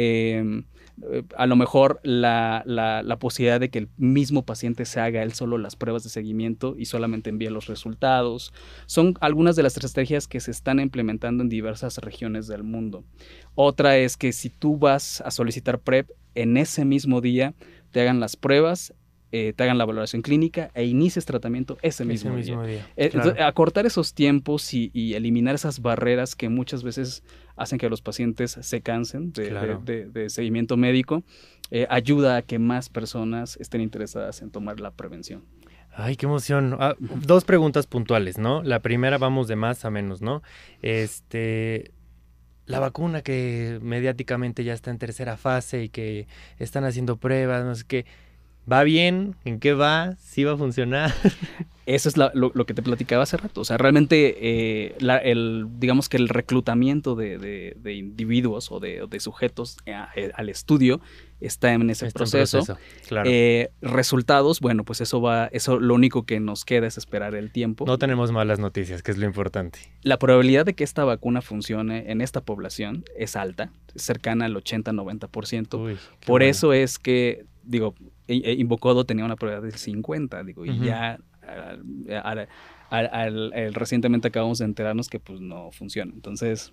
Em, 0.00 0.62
eh, 1.10 1.24
a 1.36 1.48
lo 1.48 1.56
mejor 1.56 1.98
la, 2.04 2.62
posibilidad 3.18 3.58
de 3.58 3.68
que 3.68 3.80
el 3.80 3.88
mismo 3.96 4.46
paciente 4.46 4.84
se 4.84 5.00
haga 5.00 5.24
él 5.24 5.32
solo 5.32 5.58
las 5.58 5.74
pruebas 5.74 6.04
de 6.04 6.08
seguimiento 6.08 6.76
y 6.78 6.84
solamente 6.84 7.30
envíe 7.30 7.50
los 7.50 7.66
resultados. 7.66 8.52
Son 8.86 9.14
algunas 9.20 9.56
de 9.56 9.64
las 9.64 9.76
estrategias 9.76 10.28
que 10.28 10.38
se 10.38 10.52
están 10.52 10.78
implementando 10.78 11.42
en 11.42 11.48
diversas 11.48 11.98
regiones 11.98 12.46
del 12.46 12.62
mundo. 12.62 13.02
Otra 13.56 13.96
es 13.96 14.16
que 14.16 14.32
si 14.32 14.50
tú 14.50 14.78
vas 14.78 15.20
a 15.22 15.32
solicitar 15.32 15.80
PrEP, 15.80 16.10
en 16.36 16.56
ese 16.56 16.84
mismo 16.84 17.20
día 17.20 17.54
te 17.90 18.00
hagan 18.00 18.20
las 18.20 18.36
pruebas 18.36 18.94
eh, 19.30 19.52
te 19.54 19.62
hagan 19.64 19.76
la 19.76 19.84
valoración 19.84 20.22
clínica 20.22 20.70
e 20.74 20.86
inicies 20.86 21.26
tratamiento 21.26 21.76
ese 21.82 22.06
mismo, 22.06 22.34
día. 22.34 22.86
Eh, 22.96 23.10
acortar 23.40 23.84
esos 23.84 24.14
tiempos 24.14 24.72
y, 24.72 24.90
eliminar 25.14 25.54
esas 25.54 25.82
barreras 25.82 26.34
que 26.34 26.48
muchas 26.48 26.82
veces 26.82 27.22
hacen 27.56 27.78
que 27.78 27.90
los 27.90 28.00
pacientes 28.00 28.52
se 28.60 28.80
cansen 28.80 29.32
de, 29.32 30.26
seguimiento 30.30 30.78
médico, 30.78 31.24
eh, 31.70 31.86
ayuda 31.90 32.36
a 32.36 32.42
que 32.42 32.58
más 32.58 32.88
personas 32.88 33.58
estén 33.60 33.82
interesadas 33.82 34.40
en 34.40 34.50
tomar 34.50 34.80
la 34.80 34.92
prevención. 34.92 35.44
Ay, 35.92 36.16
qué 36.16 36.24
emoción. 36.24 36.76
Ah, 36.78 36.94
dos 36.98 37.44
preguntas 37.44 37.86
puntuales, 37.86 38.38
¿no? 38.38 38.62
La 38.62 38.80
primera 38.80 39.18
vamos 39.18 39.48
de 39.48 39.56
más 39.56 39.84
a 39.84 39.90
menos, 39.90 40.22
¿no? 40.22 40.42
Este, 40.80 41.90
la 42.64 42.78
vacuna 42.78 43.20
que 43.20 43.78
mediáticamente 43.82 44.64
ya 44.64 44.72
está 44.72 44.90
en 44.90 44.98
tercera 44.98 45.36
fase 45.36 45.84
y 45.84 45.88
que 45.90 46.28
están 46.58 46.84
haciendo 46.84 47.16
pruebas, 47.16 47.64
no 47.64 47.74
sé 47.74 47.84
qué 47.86 48.06
¿Va 48.70 48.84
bien? 48.84 49.34
¿En 49.44 49.60
qué 49.60 49.72
va? 49.72 50.16
¿Sí 50.18 50.44
va 50.44 50.52
a 50.52 50.56
funcionar? 50.56 51.12
Eso 51.88 52.10
es 52.10 52.16
lo, 52.18 52.52
que 52.66 52.74
te 52.74 52.82
platicaba 52.82 53.22
hace 53.22 53.38
rato. 53.38 53.62
O 53.62 53.64
sea, 53.64 53.78
realmente, 53.78 54.36
eh, 54.40 54.94
el, 55.24 55.66
digamos 55.78 56.10
que 56.10 56.18
el 56.18 56.28
reclutamiento 56.28 57.14
de, 57.14 57.74
individuos 57.96 58.70
o 58.70 58.78
de, 58.78 59.20
sujetos 59.20 59.78
eh, 59.86 59.96
eh, 60.14 60.30
al 60.34 60.50
estudio 60.50 61.00
está 61.40 61.72
en 61.72 61.88
ese 61.88 62.10
proceso. 62.10 62.76
resultados, 63.80 64.60
bueno, 64.60 64.84
pues 64.84 65.00
eso 65.00 65.22
va, 65.22 65.46
eso 65.46 65.80
lo 65.80 65.94
único 65.94 66.26
que 66.26 66.40
nos 66.40 66.66
queda 66.66 66.86
es 66.86 66.98
esperar 66.98 67.34
el 67.34 67.52
tiempo. 67.52 67.86
No 67.86 67.96
tenemos 67.96 68.32
malas 68.32 68.58
noticias, 68.58 69.02
que 69.02 69.10
es 69.10 69.16
lo 69.16 69.24
importante. 69.24 69.78
La 70.02 70.18
probabilidad 70.18 70.66
de 70.66 70.74
que 70.74 70.84
esta 70.84 71.04
vacuna 71.04 71.40
funcione 71.40 72.12
en 72.12 72.20
esta 72.20 72.42
población 72.42 73.04
es 73.16 73.34
alta, 73.34 73.72
cercana 73.94 74.44
al 74.44 74.54
80-90%. 74.56 75.98
Por 76.26 76.42
eso 76.42 76.74
es 76.74 76.98
que, 76.98 77.46
digo, 77.68 77.94
e, 78.26 78.54
Invocodo 78.54 79.04
tenía 79.04 79.24
una 79.24 79.36
probabilidad 79.36 79.72
de 79.72 79.78
50, 79.78 80.42
digo, 80.44 80.64
y 80.64 80.78
ya 80.80 81.20
recientemente 83.72 84.28
acabamos 84.28 84.58
de 84.58 84.64
enterarnos 84.64 85.08
que 85.08 85.20
pues 85.20 85.40
no 85.40 85.70
funciona. 85.70 86.12
Entonces, 86.14 86.72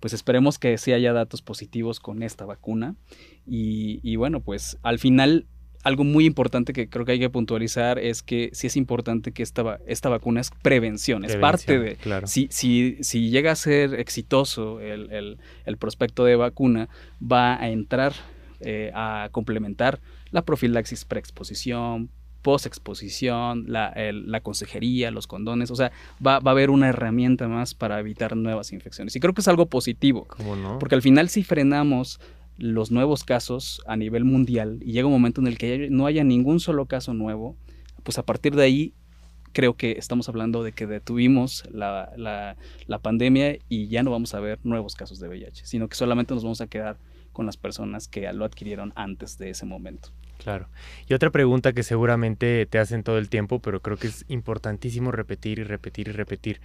pues 0.00 0.12
esperemos 0.12 0.58
que 0.58 0.78
sí 0.78 0.92
haya 0.92 1.12
datos 1.12 1.42
positivos 1.42 2.00
con 2.00 2.22
esta 2.22 2.44
vacuna. 2.44 2.96
Y, 3.46 4.16
bueno, 4.16 4.40
pues 4.40 4.78
al 4.82 4.98
final 4.98 5.46
algo 5.84 6.04
muy 6.04 6.26
importante 6.26 6.72
que 6.72 6.88
creo 6.88 7.04
que 7.04 7.12
hay 7.12 7.18
que 7.18 7.28
puntualizar 7.28 7.98
es 7.98 8.22
que 8.22 8.50
sí 8.52 8.68
es 8.68 8.76
importante 8.76 9.32
que 9.32 9.42
esta, 9.42 9.80
esta 9.88 10.08
vacuna 10.08 10.40
es 10.40 10.52
prevención, 10.62 11.24
es 11.24 11.34
parte 11.34 11.80
de... 11.80 11.96
Claro. 11.96 12.28
Si, 12.28 12.46
si, 12.52 12.98
si, 13.00 13.30
llega 13.30 13.50
a 13.50 13.56
ser 13.56 13.94
exitoso 13.94 14.78
el, 14.78 15.38
el, 15.64 15.76
prospecto 15.78 16.24
de 16.24 16.36
vacuna, 16.36 16.88
va 17.20 17.60
a 17.60 17.68
entrar 17.68 18.12
eh, 18.64 18.90
a 18.94 19.28
complementar 19.32 20.00
la 20.30 20.42
profilaxis 20.42 21.04
preexposición, 21.04 22.10
postexposición, 22.42 23.64
la, 23.68 23.94
la 24.12 24.40
consejería, 24.40 25.10
los 25.10 25.26
condones, 25.26 25.70
o 25.70 25.76
sea, 25.76 25.92
va, 26.24 26.36
a 26.36 26.50
haber 26.50 26.70
una 26.70 26.88
herramienta 26.88 27.48
más 27.48 27.74
para 27.74 28.00
evitar 28.00 28.36
nuevas 28.36 28.72
infecciones. 28.72 29.14
Y 29.16 29.20
creo 29.20 29.32
que 29.32 29.40
es 29.40 29.48
algo 29.48 29.66
positivo, 29.66 30.26
¿Cómo 30.26 30.56
no? 30.56 30.78
porque 30.78 30.96
al 30.96 31.02
final 31.02 31.28
si 31.28 31.44
frenamos 31.44 32.20
los 32.58 32.90
nuevos 32.90 33.24
casos 33.24 33.82
a 33.86 33.96
nivel 33.96 34.24
mundial 34.24 34.78
y 34.82 34.92
llega 34.92 35.06
un 35.06 35.12
momento 35.12 35.40
en 35.40 35.46
el 35.46 35.56
que 35.56 35.88
no 35.90 36.06
haya 36.06 36.24
ningún 36.24 36.60
solo 36.60 36.86
caso 36.86 37.14
nuevo, 37.14 37.56
pues 38.02 38.18
a 38.18 38.24
partir 38.24 38.54
de 38.54 38.64
ahí 38.64 38.94
creo 39.52 39.74
que 39.74 39.92
estamos 39.92 40.28
hablando 40.28 40.62
de 40.62 40.72
que 40.72 40.86
detuvimos 40.86 41.64
la, 41.70 42.12
la, 42.16 42.56
la 42.86 42.98
pandemia 42.98 43.58
y 43.68 43.88
ya 43.88 44.02
no 44.02 44.10
vamos 44.10 44.34
a 44.34 44.40
ver 44.40 44.58
nuevos 44.64 44.94
casos 44.94 45.18
de 45.20 45.28
VIH, 45.28 45.66
sino 45.66 45.88
que 45.88 45.96
solamente 45.96 46.34
nos 46.34 46.42
vamos 46.42 46.60
a 46.60 46.66
quedar 46.66 46.96
con 47.32 47.46
las 47.46 47.56
personas 47.56 48.08
que 48.08 48.32
lo 48.32 48.44
adquirieron 48.44 48.92
antes 48.96 49.38
de 49.38 49.50
ese 49.50 49.66
momento. 49.66 50.10
Claro. 50.38 50.68
Y 51.06 51.14
otra 51.14 51.30
pregunta 51.30 51.72
que 51.72 51.82
seguramente 51.82 52.66
te 52.66 52.78
hacen 52.78 53.04
todo 53.04 53.18
el 53.18 53.28
tiempo, 53.28 53.60
pero 53.60 53.80
creo 53.80 53.96
que 53.96 54.08
es 54.08 54.24
importantísimo 54.28 55.12
repetir 55.12 55.58
y 55.58 55.64
repetir 55.64 56.08
y 56.08 56.12
repetir. 56.12 56.60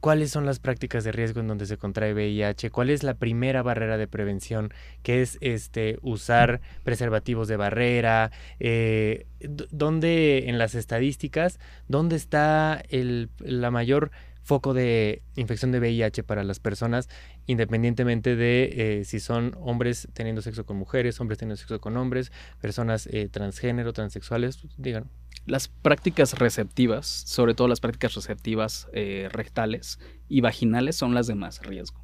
¿Cuáles 0.00 0.30
son 0.30 0.46
las 0.46 0.60
prácticas 0.60 1.02
de 1.02 1.10
riesgo 1.10 1.40
en 1.40 1.48
donde 1.48 1.66
se 1.66 1.76
contrae 1.76 2.14
VIH? 2.14 2.70
¿Cuál 2.70 2.90
es 2.90 3.02
la 3.02 3.14
primera 3.14 3.62
barrera 3.62 3.96
de 3.96 4.06
prevención? 4.06 4.72
¿Qué 5.02 5.22
es 5.22 5.38
este 5.40 5.98
usar 6.02 6.60
preservativos 6.84 7.48
de 7.48 7.56
barrera? 7.56 8.30
Eh, 8.60 9.26
¿Dónde 9.40 10.48
en 10.48 10.56
las 10.56 10.76
estadísticas, 10.76 11.58
dónde 11.88 12.14
está 12.14 12.80
el, 12.90 13.28
la 13.40 13.72
mayor 13.72 14.12
foco 14.48 14.72
de 14.72 15.22
infección 15.36 15.72
de 15.72 15.78
VIH 15.78 16.22
para 16.24 16.42
las 16.42 16.58
personas, 16.58 17.10
independientemente 17.44 18.34
de 18.34 19.00
eh, 19.00 19.04
si 19.04 19.20
son 19.20 19.54
hombres 19.60 20.08
teniendo 20.14 20.40
sexo 20.40 20.64
con 20.64 20.78
mujeres, 20.78 21.20
hombres 21.20 21.38
teniendo 21.38 21.58
sexo 21.58 21.80
con 21.82 21.98
hombres, 21.98 22.32
personas 22.58 23.06
eh, 23.12 23.28
transgénero, 23.30 23.92
transexuales, 23.92 24.56
pues, 24.56 24.72
digan. 24.78 25.10
Las 25.44 25.68
prácticas 25.68 26.38
receptivas, 26.38 27.06
sobre 27.06 27.54
todo 27.54 27.68
las 27.68 27.80
prácticas 27.80 28.14
receptivas 28.14 28.88
eh, 28.94 29.28
rectales 29.30 29.98
y 30.28 30.40
vaginales, 30.40 30.96
son 30.96 31.14
las 31.14 31.26
de 31.26 31.34
más 31.34 31.60
riesgo. 31.62 32.02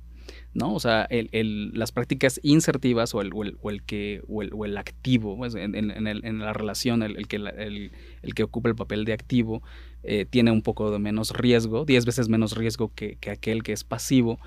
¿No? 0.54 0.72
O 0.72 0.80
sea, 0.80 1.06
el, 1.10 1.72
las 1.74 1.92
prácticas 1.92 2.40
insertivas 2.42 3.14
o 3.14 3.20
el, 3.20 3.32
o 3.34 3.70
el, 3.70 3.82
que, 3.82 4.22
o 4.28 4.64
el, 4.64 4.76
activo, 4.76 5.36
pues, 5.36 5.54
en, 5.56 5.74
en, 5.74 6.38
la 6.38 6.52
relación, 6.52 7.02
el, 7.02 7.26
que, 7.26 7.36
el, 7.36 7.90
que 8.34 8.42
ocupa 8.44 8.68
el 8.68 8.76
papel 8.76 9.04
de 9.04 9.12
activo, 9.12 9.62
eh, 10.06 10.26
tiene 10.28 10.50
un 10.50 10.60
poco 10.60 10.90
de 10.90 10.98
menos 10.98 11.30
riesgo, 11.30 11.86
10 11.86 12.04
veces 12.04 12.28
menos 12.28 12.54
riesgo 12.54 12.92
que, 12.94 13.16
aquel 13.30 13.62
que 13.62 13.72
es 13.72 13.84
pasivo, 13.84 14.38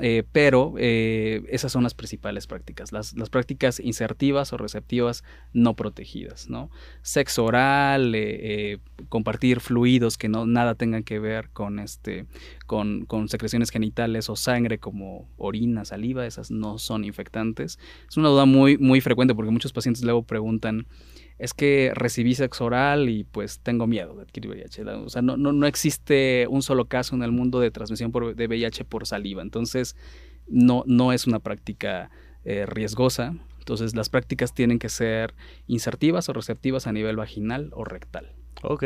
eh, 0.00 0.24
pero 0.32 0.74
eh, 0.76 1.44
esas 1.50 1.70
son 1.70 1.84
las 1.84 1.94
principales 1.94 2.48
prácticas, 2.48 2.90
las, 2.90 3.14
prácticas 3.30 3.78
insertivas 3.78 4.52
o 4.52 4.56
receptivas 4.56 5.22
no 5.52 5.74
protegidas, 5.74 6.50
¿no? 6.50 6.68
Sexo 7.02 7.44
oral, 7.44 8.16
compartir 9.08 9.60
fluidos 9.60 10.18
que 10.18 10.28
no 10.28 10.46
nada 10.46 10.74
tengan 10.74 11.04
que 11.04 11.20
ver 11.20 11.48
con, 11.50 11.78
este, 11.78 12.26
con, 12.66 13.04
con 13.06 13.28
secreciones 13.28 13.70
genitales 13.70 14.28
o 14.28 14.34
sangre 14.34 14.78
como 14.78 15.28
saliva, 15.84 16.26
esas 16.26 16.50
no 16.50 16.78
son 16.78 17.04
infectantes. 17.04 17.78
Es 18.08 18.16
una 18.16 18.28
duda 18.28 18.44
muy, 18.44 18.78
muy 18.78 19.00
frecuente 19.00 19.34
porque 19.34 19.50
muchos 19.50 19.72
pacientes 19.72 20.02
luego 20.04 20.22
preguntan, 20.22 20.86
es 21.38 21.52
que 21.54 21.92
recibí 21.94 22.34
sexo 22.34 22.66
oral 22.66 23.08
y 23.08 23.24
pues 23.24 23.60
tengo 23.60 23.86
miedo 23.86 24.14
de 24.14 24.22
adquirir 24.22 24.50
VIH. 24.50 24.82
O 24.84 25.08
sea, 25.08 25.22
no, 25.22 25.36
no, 25.36 25.66
existe 25.66 26.46
un 26.48 26.62
solo 26.62 26.86
caso 26.86 27.14
en 27.14 27.22
el 27.22 27.32
mundo 27.32 27.60
de 27.60 27.70
transmisión 27.70 28.12
por, 28.12 28.34
de 28.34 28.46
VIH 28.46 28.84
por 28.84 29.06
saliva. 29.06 29.42
Entonces, 29.42 29.96
no, 30.46 30.84
no 30.86 31.12
es 31.12 31.26
una 31.26 31.40
práctica 31.40 32.10
eh, 32.44 32.66
riesgosa. 32.66 33.34
Entonces, 33.58 33.96
las 33.96 34.10
prácticas 34.10 34.52
tienen 34.52 34.78
que 34.78 34.90
ser 34.90 35.34
insertivas 35.66 36.28
o 36.28 36.34
receptivas 36.34 36.86
a 36.86 36.92
nivel 36.92 37.16
vaginal 37.16 37.70
o 37.72 37.84
rectal. 37.84 38.32
Ok, 38.62 38.84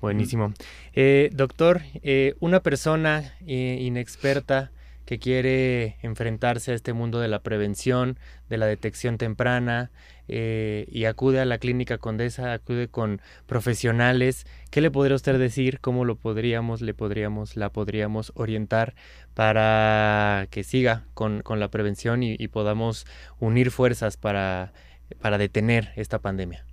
buenísimo. 0.00 0.54
Eh, 0.92 1.30
doctor, 1.32 1.82
eh, 2.02 2.34
una 2.38 2.60
persona 2.60 3.34
inexperta 3.44 4.70
que 5.10 5.18
quiere 5.18 5.96
enfrentarse 6.02 6.70
a 6.70 6.76
este 6.76 6.92
mundo 6.92 7.18
de 7.18 7.26
la 7.26 7.40
prevención, 7.40 8.16
de 8.48 8.58
la 8.58 8.66
detección 8.66 9.18
temprana 9.18 9.90
eh, 10.28 10.86
y 10.88 11.06
acude 11.06 11.40
a 11.40 11.44
la 11.44 11.58
clínica 11.58 11.98
Condesa, 11.98 12.52
acude 12.52 12.86
con 12.86 13.20
profesionales, 13.46 14.46
¿qué 14.70 14.80
le 14.80 14.92
podría 14.92 15.16
usted 15.16 15.36
decir? 15.36 15.80
¿Cómo 15.80 16.04
lo 16.04 16.14
podríamos, 16.14 16.80
le 16.80 16.94
podríamos, 16.94 17.56
la 17.56 17.70
podríamos 17.70 18.30
orientar 18.36 18.94
para 19.34 20.46
que 20.52 20.62
siga 20.62 21.02
con, 21.14 21.42
la 21.44 21.68
prevención 21.72 22.22
y, 22.22 22.46
podamos 22.46 23.04
unir 23.40 23.72
fuerzas 23.72 24.16
para, 24.16 24.72
para 25.20 25.38
detener 25.38 25.90
esta 25.96 26.20
pandemia? 26.20 26.69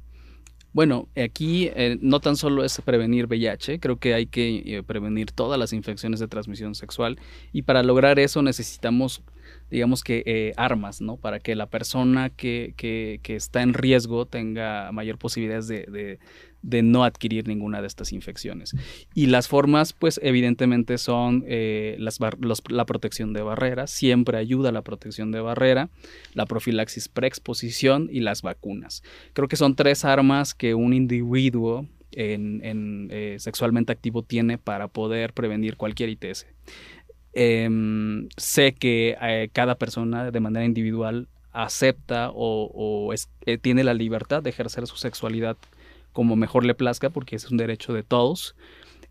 Bueno, 0.77 1.09
aquí 1.15 1.71
eh, 1.73 1.97
no 2.01 2.19
tan 2.19 2.35
solo 2.35 2.63
es 2.63 2.79
prevenir 2.81 3.25
VIH, 3.25 3.79
creo 3.79 3.97
que 3.97 4.13
hay 4.13 4.27
que 4.27 4.61
eh, 4.63 4.83
prevenir 4.83 5.31
todas 5.31 5.57
las 5.57 5.73
infecciones 5.73 6.19
de 6.19 6.27
transmisión 6.27 6.75
sexual 6.75 7.17
y 7.51 7.63
para 7.63 7.81
lograr 7.81 8.19
eso 8.19 8.43
necesitamos 8.43 9.23
digamos 9.71 10.03
que 10.03 10.21
eh, 10.27 10.53
armas, 10.55 11.01
¿no? 11.01 11.17
Para 11.17 11.39
que 11.39 11.55
la 11.55 11.65
persona 11.65 12.29
que, 12.29 12.75
que, 12.77 13.19
que, 13.23 13.35
está 13.35 13.63
en 13.63 13.73
riesgo 13.73 14.27
tenga 14.27 14.91
mayor 14.91 15.17
posibilidades 15.17 15.67
de, 15.67 15.87
de, 15.87 16.19
no 16.67 17.03
adquirir 17.03 17.47
ninguna 17.47 17.81
de 17.81 17.87
estas 17.87 18.11
infecciones. 18.11 18.75
Y 19.13 19.27
las 19.27 19.47
formas, 19.47 19.93
pues 19.93 20.19
evidentemente 20.23 20.97
son 20.97 21.43
eh, 21.47 21.97
la 21.99 22.85
protección 22.85 23.33
de 23.33 23.41
barrera, 23.41 23.87
siempre 23.87 24.37
ayuda 24.37 24.71
la 24.71 24.81
protección 24.81 25.31
de 25.31 25.39
barrera, 25.39 25.89
la 26.33 26.45
profilaxis 26.45 27.07
preexposición 27.07 28.09
y 28.11 28.19
las 28.19 28.41
vacunas. 28.41 29.03
Creo 29.33 29.47
que 29.47 29.55
son 29.55 29.75
tres 29.75 30.05
armas 30.05 30.53
que 30.53 30.73
un 30.73 30.93
individuo 30.93 31.85
en, 32.11 33.09
eh, 33.11 33.37
sexualmente 33.39 33.91
activo 33.91 34.23
tiene 34.23 34.57
para 34.57 34.87
poder 34.87 35.33
prevenir 35.33 35.77
cualquier 35.77 36.09
ITS. 36.09 36.47
Em, 37.33 38.27
sé 38.35 38.73
que 38.73 39.15
eh, 39.21 39.49
cada 39.53 39.75
persona 39.75 40.31
de 40.31 40.39
manera 40.39 40.65
individual 40.65 41.27
acepta 41.53 42.31
o, 42.33 43.13
tiene 43.61 43.83
la 43.83 43.93
libertad 43.93 44.43
de 44.43 44.51
ejercer 44.51 44.85
su 44.85 44.97
sexualidad 44.97 45.57
como 46.17 46.35
mejor 46.35 46.65
le 46.65 46.73
plazca, 46.73 47.11
porque 47.11 47.35
es 47.35 47.51
un 47.51 47.57
derecho 47.57 47.93
de 47.93 48.01
todos. 48.01 48.55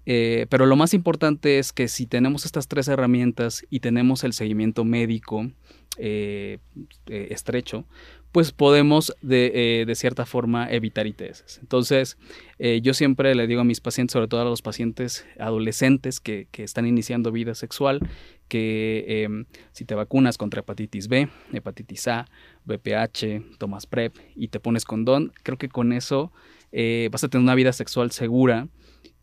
Eh, 0.07 0.47
pero 0.51 0.67
lo 0.67 0.75
más 0.75 0.93
importante 0.93 1.61
es 1.61 1.73
que 1.73 1.87
si 1.87 2.05
tenemos 2.05 2.45
estas 2.45 2.67
tres 2.67 2.89
herramientas 2.89 3.65
y 3.71 3.79
tenemos 3.79 4.25
el 4.25 4.33
seguimiento 4.33 4.85
médico 4.85 5.53
estrecho, 7.07 7.85
pues 8.37 8.53
podemos 8.53 9.17
de, 9.23 9.85
de, 9.87 9.95
cierta 9.95 10.27
forma 10.27 10.71
evitar 10.71 11.07
ITS. 11.07 11.59
Entonces, 11.63 12.19
yo 12.83 12.93
siempre 12.93 13.35
le 13.35 13.47
digo 13.47 13.63
a 13.63 13.65
mis 13.65 13.81
pacientes, 13.81 14.13
sobre 14.13 14.29
todo 14.29 14.43
a 14.43 14.45
los 14.45 14.61
pacientes 14.61 15.25
adolescentes 15.39 16.21
que, 16.21 16.47
que 16.51 16.63
están 16.63 16.87
iniciando 16.87 17.33
vida 17.33 17.55
sexual, 17.55 17.99
que 18.49 19.23
em, 19.25 19.47
si 19.73 19.87
te 19.87 19.95
vacunas 19.95 20.37
contra 20.37 20.61
hepatitis 20.61 21.09
B, 21.09 21.31
hepatitis 21.55 22.09
A, 22.09 22.27
BPH, 22.67 23.57
tomas 23.57 23.87
PrEP 23.87 24.15
y 24.35 24.49
te 24.49 24.61
pones 24.61 24.85
condón, 24.85 25.33
creo 25.43 25.57
que 25.57 25.71
con 25.71 25.95
eso 25.95 26.31
eh, 26.73 27.09
vas 27.11 27.25
a 27.25 27.29
tener 27.29 27.43
una 27.43 27.55
vida 27.55 27.73
sexual 27.73 28.11
segura 28.11 28.69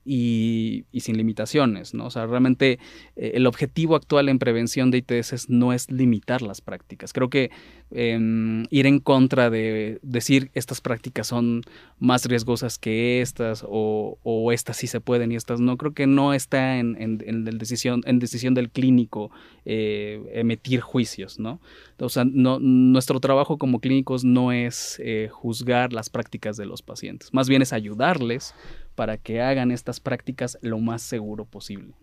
y, 0.06 0.86
sin 1.00 1.18
limitaciones, 1.18 1.94
¿no? 1.94 2.06
O 2.06 2.10
sea, 2.12 2.26
realmente 2.26 2.80
eh, 3.16 3.32
el 3.36 3.48
objetivo 3.48 3.96
actual 3.96 4.30
en 4.30 4.40
prevención 4.40 4.92
de 4.92 4.98
ITS 5.00 5.50
no 5.50 5.74
es 5.74 5.90
limitar 5.90 6.42
las 6.42 6.62
prácticas. 6.62 7.14
Creo 7.14 7.30
que 7.30 7.52
em, 7.92 8.66
ir 8.70 8.86
en 8.86 9.00
contra 9.00 9.50
de 9.50 10.00
decir 10.02 10.50
estas 10.54 10.82
prácticas 10.82 11.28
son 11.28 11.62
más 12.00 12.26
riesgosas 12.26 12.78
que 12.78 13.22
estas 13.22 13.66
o, 13.68 14.18
estas 14.52 14.78
sí 14.78 14.88
se 14.88 15.00
pueden 15.00 15.32
y 15.32 15.36
estas 15.36 15.60
no, 15.60 15.78
creo 15.78 15.94
que 15.94 16.06
no 16.06 16.34
está 16.34 16.78
en, 16.78 16.98
en, 17.00 17.58
decisión, 17.58 18.02
en 18.06 18.20
decisión 18.20 18.54
del 18.54 18.70
clínico 18.70 19.32
eh, 19.66 20.22
emitir 20.34 20.82
juicios, 20.82 21.40
¿no? 21.40 21.60
O 22.00 22.10
sea, 22.10 22.26
no, 22.26 22.60
nuestro 22.60 23.20
trabajo 23.20 23.58
como 23.58 23.80
clínicos 23.80 24.26
no 24.26 24.52
es 24.52 25.00
eh, 25.04 25.30
juzgar 25.32 25.94
las 25.94 26.10
prácticas 26.10 26.58
de 26.58 26.66
los 26.66 26.82
pacientes, 26.82 27.34
más 27.34 27.48
bien 27.48 27.62
es 27.62 27.72
ayudarles 27.72 28.54
para 28.96 29.18
que 29.18 29.42
hagan 29.42 29.72
estas 29.72 30.00
prácticas 30.00 30.58
lo 30.62 30.80
más 30.80 31.02
seguro 31.02 31.46
posible. 31.46 31.94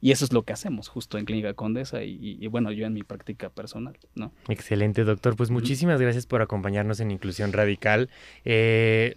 Y 0.00 0.12
eso 0.12 0.24
es 0.24 0.32
lo 0.32 0.42
que 0.42 0.52
hacemos 0.52 0.88
justo 0.88 1.16
en 1.16 1.24
Clínica 1.24 1.54
Condesa 1.54 2.02
y, 2.04 2.46
bueno, 2.48 2.70
yo 2.72 2.86
en 2.86 2.92
mi 2.92 3.02
práctica 3.02 3.48
personal, 3.48 3.96
¿no? 4.14 4.32
Excelente, 4.48 5.02
doctor. 5.02 5.34
Pues 5.34 5.50
muchísimas 5.50 6.00
gracias 6.00 6.26
por 6.26 6.42
acompañarnos 6.42 7.00
en 7.00 7.10
Inclusión 7.10 7.52
Radical. 7.52 8.10
Eh, 8.44 9.16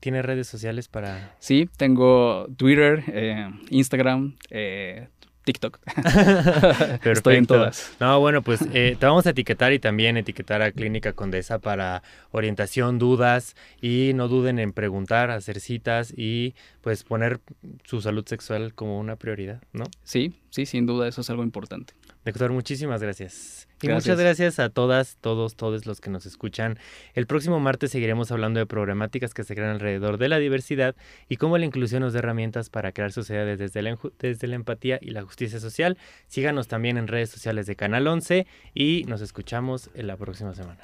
¿Tiene 0.00 0.22
redes 0.22 0.46
sociales 0.46 0.88
para...? 0.88 1.34
Sí, 1.40 1.68
tengo 1.76 2.46
Twitter, 2.56 3.04
eh, 3.08 3.50
Instagram, 3.68 4.36
eh, 4.48 5.08
TikTok. 5.44 5.78
Estoy 7.04 7.36
en 7.36 7.46
todas. 7.46 7.94
No, 8.00 8.18
bueno, 8.20 8.42
pues 8.42 8.60
eh, 8.72 8.96
te 8.98 9.06
vamos 9.06 9.26
a 9.26 9.30
etiquetar 9.30 9.72
y 9.72 9.78
también 9.78 10.16
etiquetar 10.16 10.62
a 10.62 10.72
Clínica 10.72 11.12
Condesa 11.12 11.58
para 11.58 12.02
orientación, 12.32 12.98
dudas 12.98 13.54
y 13.80 14.12
no 14.14 14.28
duden 14.28 14.58
en 14.58 14.72
preguntar, 14.72 15.30
hacer 15.30 15.60
citas 15.60 16.12
y 16.16 16.54
pues 16.80 17.04
poner 17.04 17.40
su 17.84 18.00
salud 18.00 18.26
sexual 18.26 18.74
como 18.74 18.98
una 18.98 19.16
prioridad, 19.16 19.62
¿no? 19.72 19.84
Sí, 20.02 20.34
sí, 20.50 20.66
sin 20.66 20.86
duda, 20.86 21.06
eso 21.08 21.20
es 21.20 21.30
algo 21.30 21.42
importante. 21.42 21.94
Doctor, 22.24 22.52
muchísimas 22.52 23.02
gracias. 23.02 23.68
Y 23.84 23.94
muchas 23.94 24.18
gracias 24.18 24.58
a 24.58 24.70
todas, 24.70 25.18
todos, 25.20 25.56
todos 25.56 25.86
los 25.86 26.00
que 26.00 26.10
nos 26.10 26.26
escuchan. 26.26 26.78
El 27.14 27.26
próximo 27.26 27.60
martes 27.60 27.90
seguiremos 27.90 28.30
hablando 28.32 28.60
de 28.60 28.66
problemáticas 28.66 29.34
que 29.34 29.44
se 29.44 29.54
crean 29.54 29.70
alrededor 29.70 30.18
de 30.18 30.28
la 30.28 30.38
diversidad 30.38 30.94
y 31.28 31.36
cómo 31.36 31.58
la 31.58 31.66
inclusión 31.66 32.02
nos 32.02 32.12
da 32.12 32.20
herramientas 32.20 32.70
para 32.70 32.92
crear 32.92 33.12
sociedades 33.12 33.58
desde 33.58 33.82
la, 33.82 33.98
desde 34.18 34.46
la 34.46 34.54
empatía 34.54 34.98
y 35.00 35.10
la 35.10 35.22
justicia 35.22 35.60
social. 35.60 35.98
Síganos 36.26 36.68
también 36.68 36.96
en 36.96 37.08
redes 37.08 37.30
sociales 37.30 37.66
de 37.66 37.76
Canal 37.76 38.06
11 38.06 38.46
y 38.74 39.04
nos 39.06 39.20
escuchamos 39.20 39.90
en 39.94 40.06
la 40.06 40.16
próxima 40.16 40.54
semana. 40.54 40.80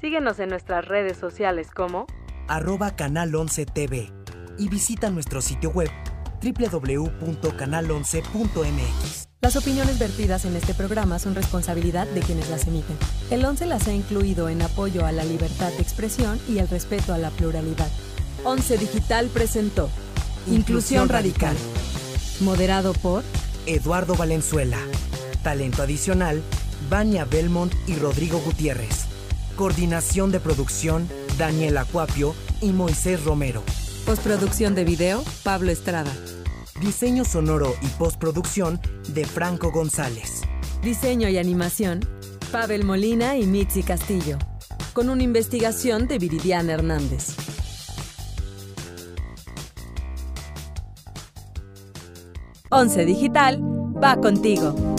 Síguenos 0.00 0.38
en 0.40 0.48
nuestras 0.48 0.86
redes 0.86 1.16
sociales 1.16 1.70
como 1.70 2.06
arroba 2.48 2.96
Canal 2.96 3.34
11 3.34 3.66
TV 3.66 4.10
y 4.58 4.68
visita 4.68 5.10
nuestro 5.10 5.40
sitio 5.40 5.70
web 5.70 5.90
www.canal11.mx. 6.42 9.31
Las 9.42 9.56
opiniones 9.56 9.98
vertidas 9.98 10.44
en 10.44 10.54
este 10.54 10.72
programa 10.72 11.18
son 11.18 11.34
responsabilidad 11.34 12.06
de 12.06 12.20
quienes 12.20 12.48
las 12.48 12.68
emiten. 12.68 12.96
El 13.28 13.44
11 13.44 13.66
las 13.66 13.88
ha 13.88 13.92
incluido 13.92 14.48
en 14.48 14.62
apoyo 14.62 15.04
a 15.04 15.10
la 15.10 15.24
libertad 15.24 15.72
de 15.72 15.82
expresión 15.82 16.38
y 16.48 16.58
el 16.58 16.68
respeto 16.68 17.12
a 17.12 17.18
la 17.18 17.30
pluralidad. 17.30 17.88
11 18.44 18.78
Digital 18.78 19.26
presentó 19.34 19.90
Inclusión 20.46 21.08
Radical. 21.08 21.56
Moderado 22.38 22.92
por 22.92 23.24
Eduardo 23.66 24.14
Valenzuela. 24.14 24.78
Talento 25.42 25.82
adicional, 25.82 26.40
Vania 26.88 27.24
Belmont 27.24 27.74
y 27.88 27.96
Rodrigo 27.96 28.38
Gutiérrez. 28.38 29.06
Coordinación 29.56 30.30
de 30.30 30.38
producción, 30.38 31.08
Daniel 31.36 31.78
Acuapio 31.78 32.36
y 32.60 32.70
Moisés 32.70 33.24
Romero. 33.24 33.64
Postproducción 34.06 34.76
de 34.76 34.84
video, 34.84 35.24
Pablo 35.42 35.72
Estrada. 35.72 36.12
Diseño 36.82 37.24
sonoro 37.24 37.76
y 37.80 37.86
postproducción 37.90 38.80
de 39.14 39.24
Franco 39.24 39.70
González. 39.70 40.42
Diseño 40.82 41.28
y 41.28 41.38
animación, 41.38 42.00
Pavel 42.50 42.82
Molina 42.82 43.36
y 43.36 43.46
Mitzi 43.46 43.84
Castillo. 43.84 44.36
Con 44.92 45.08
una 45.08 45.22
investigación 45.22 46.08
de 46.08 46.18
Viridiana 46.18 46.72
Hernández. 46.72 47.36
11 52.70 53.04
Digital 53.04 53.62
va 54.02 54.16
contigo. 54.16 54.91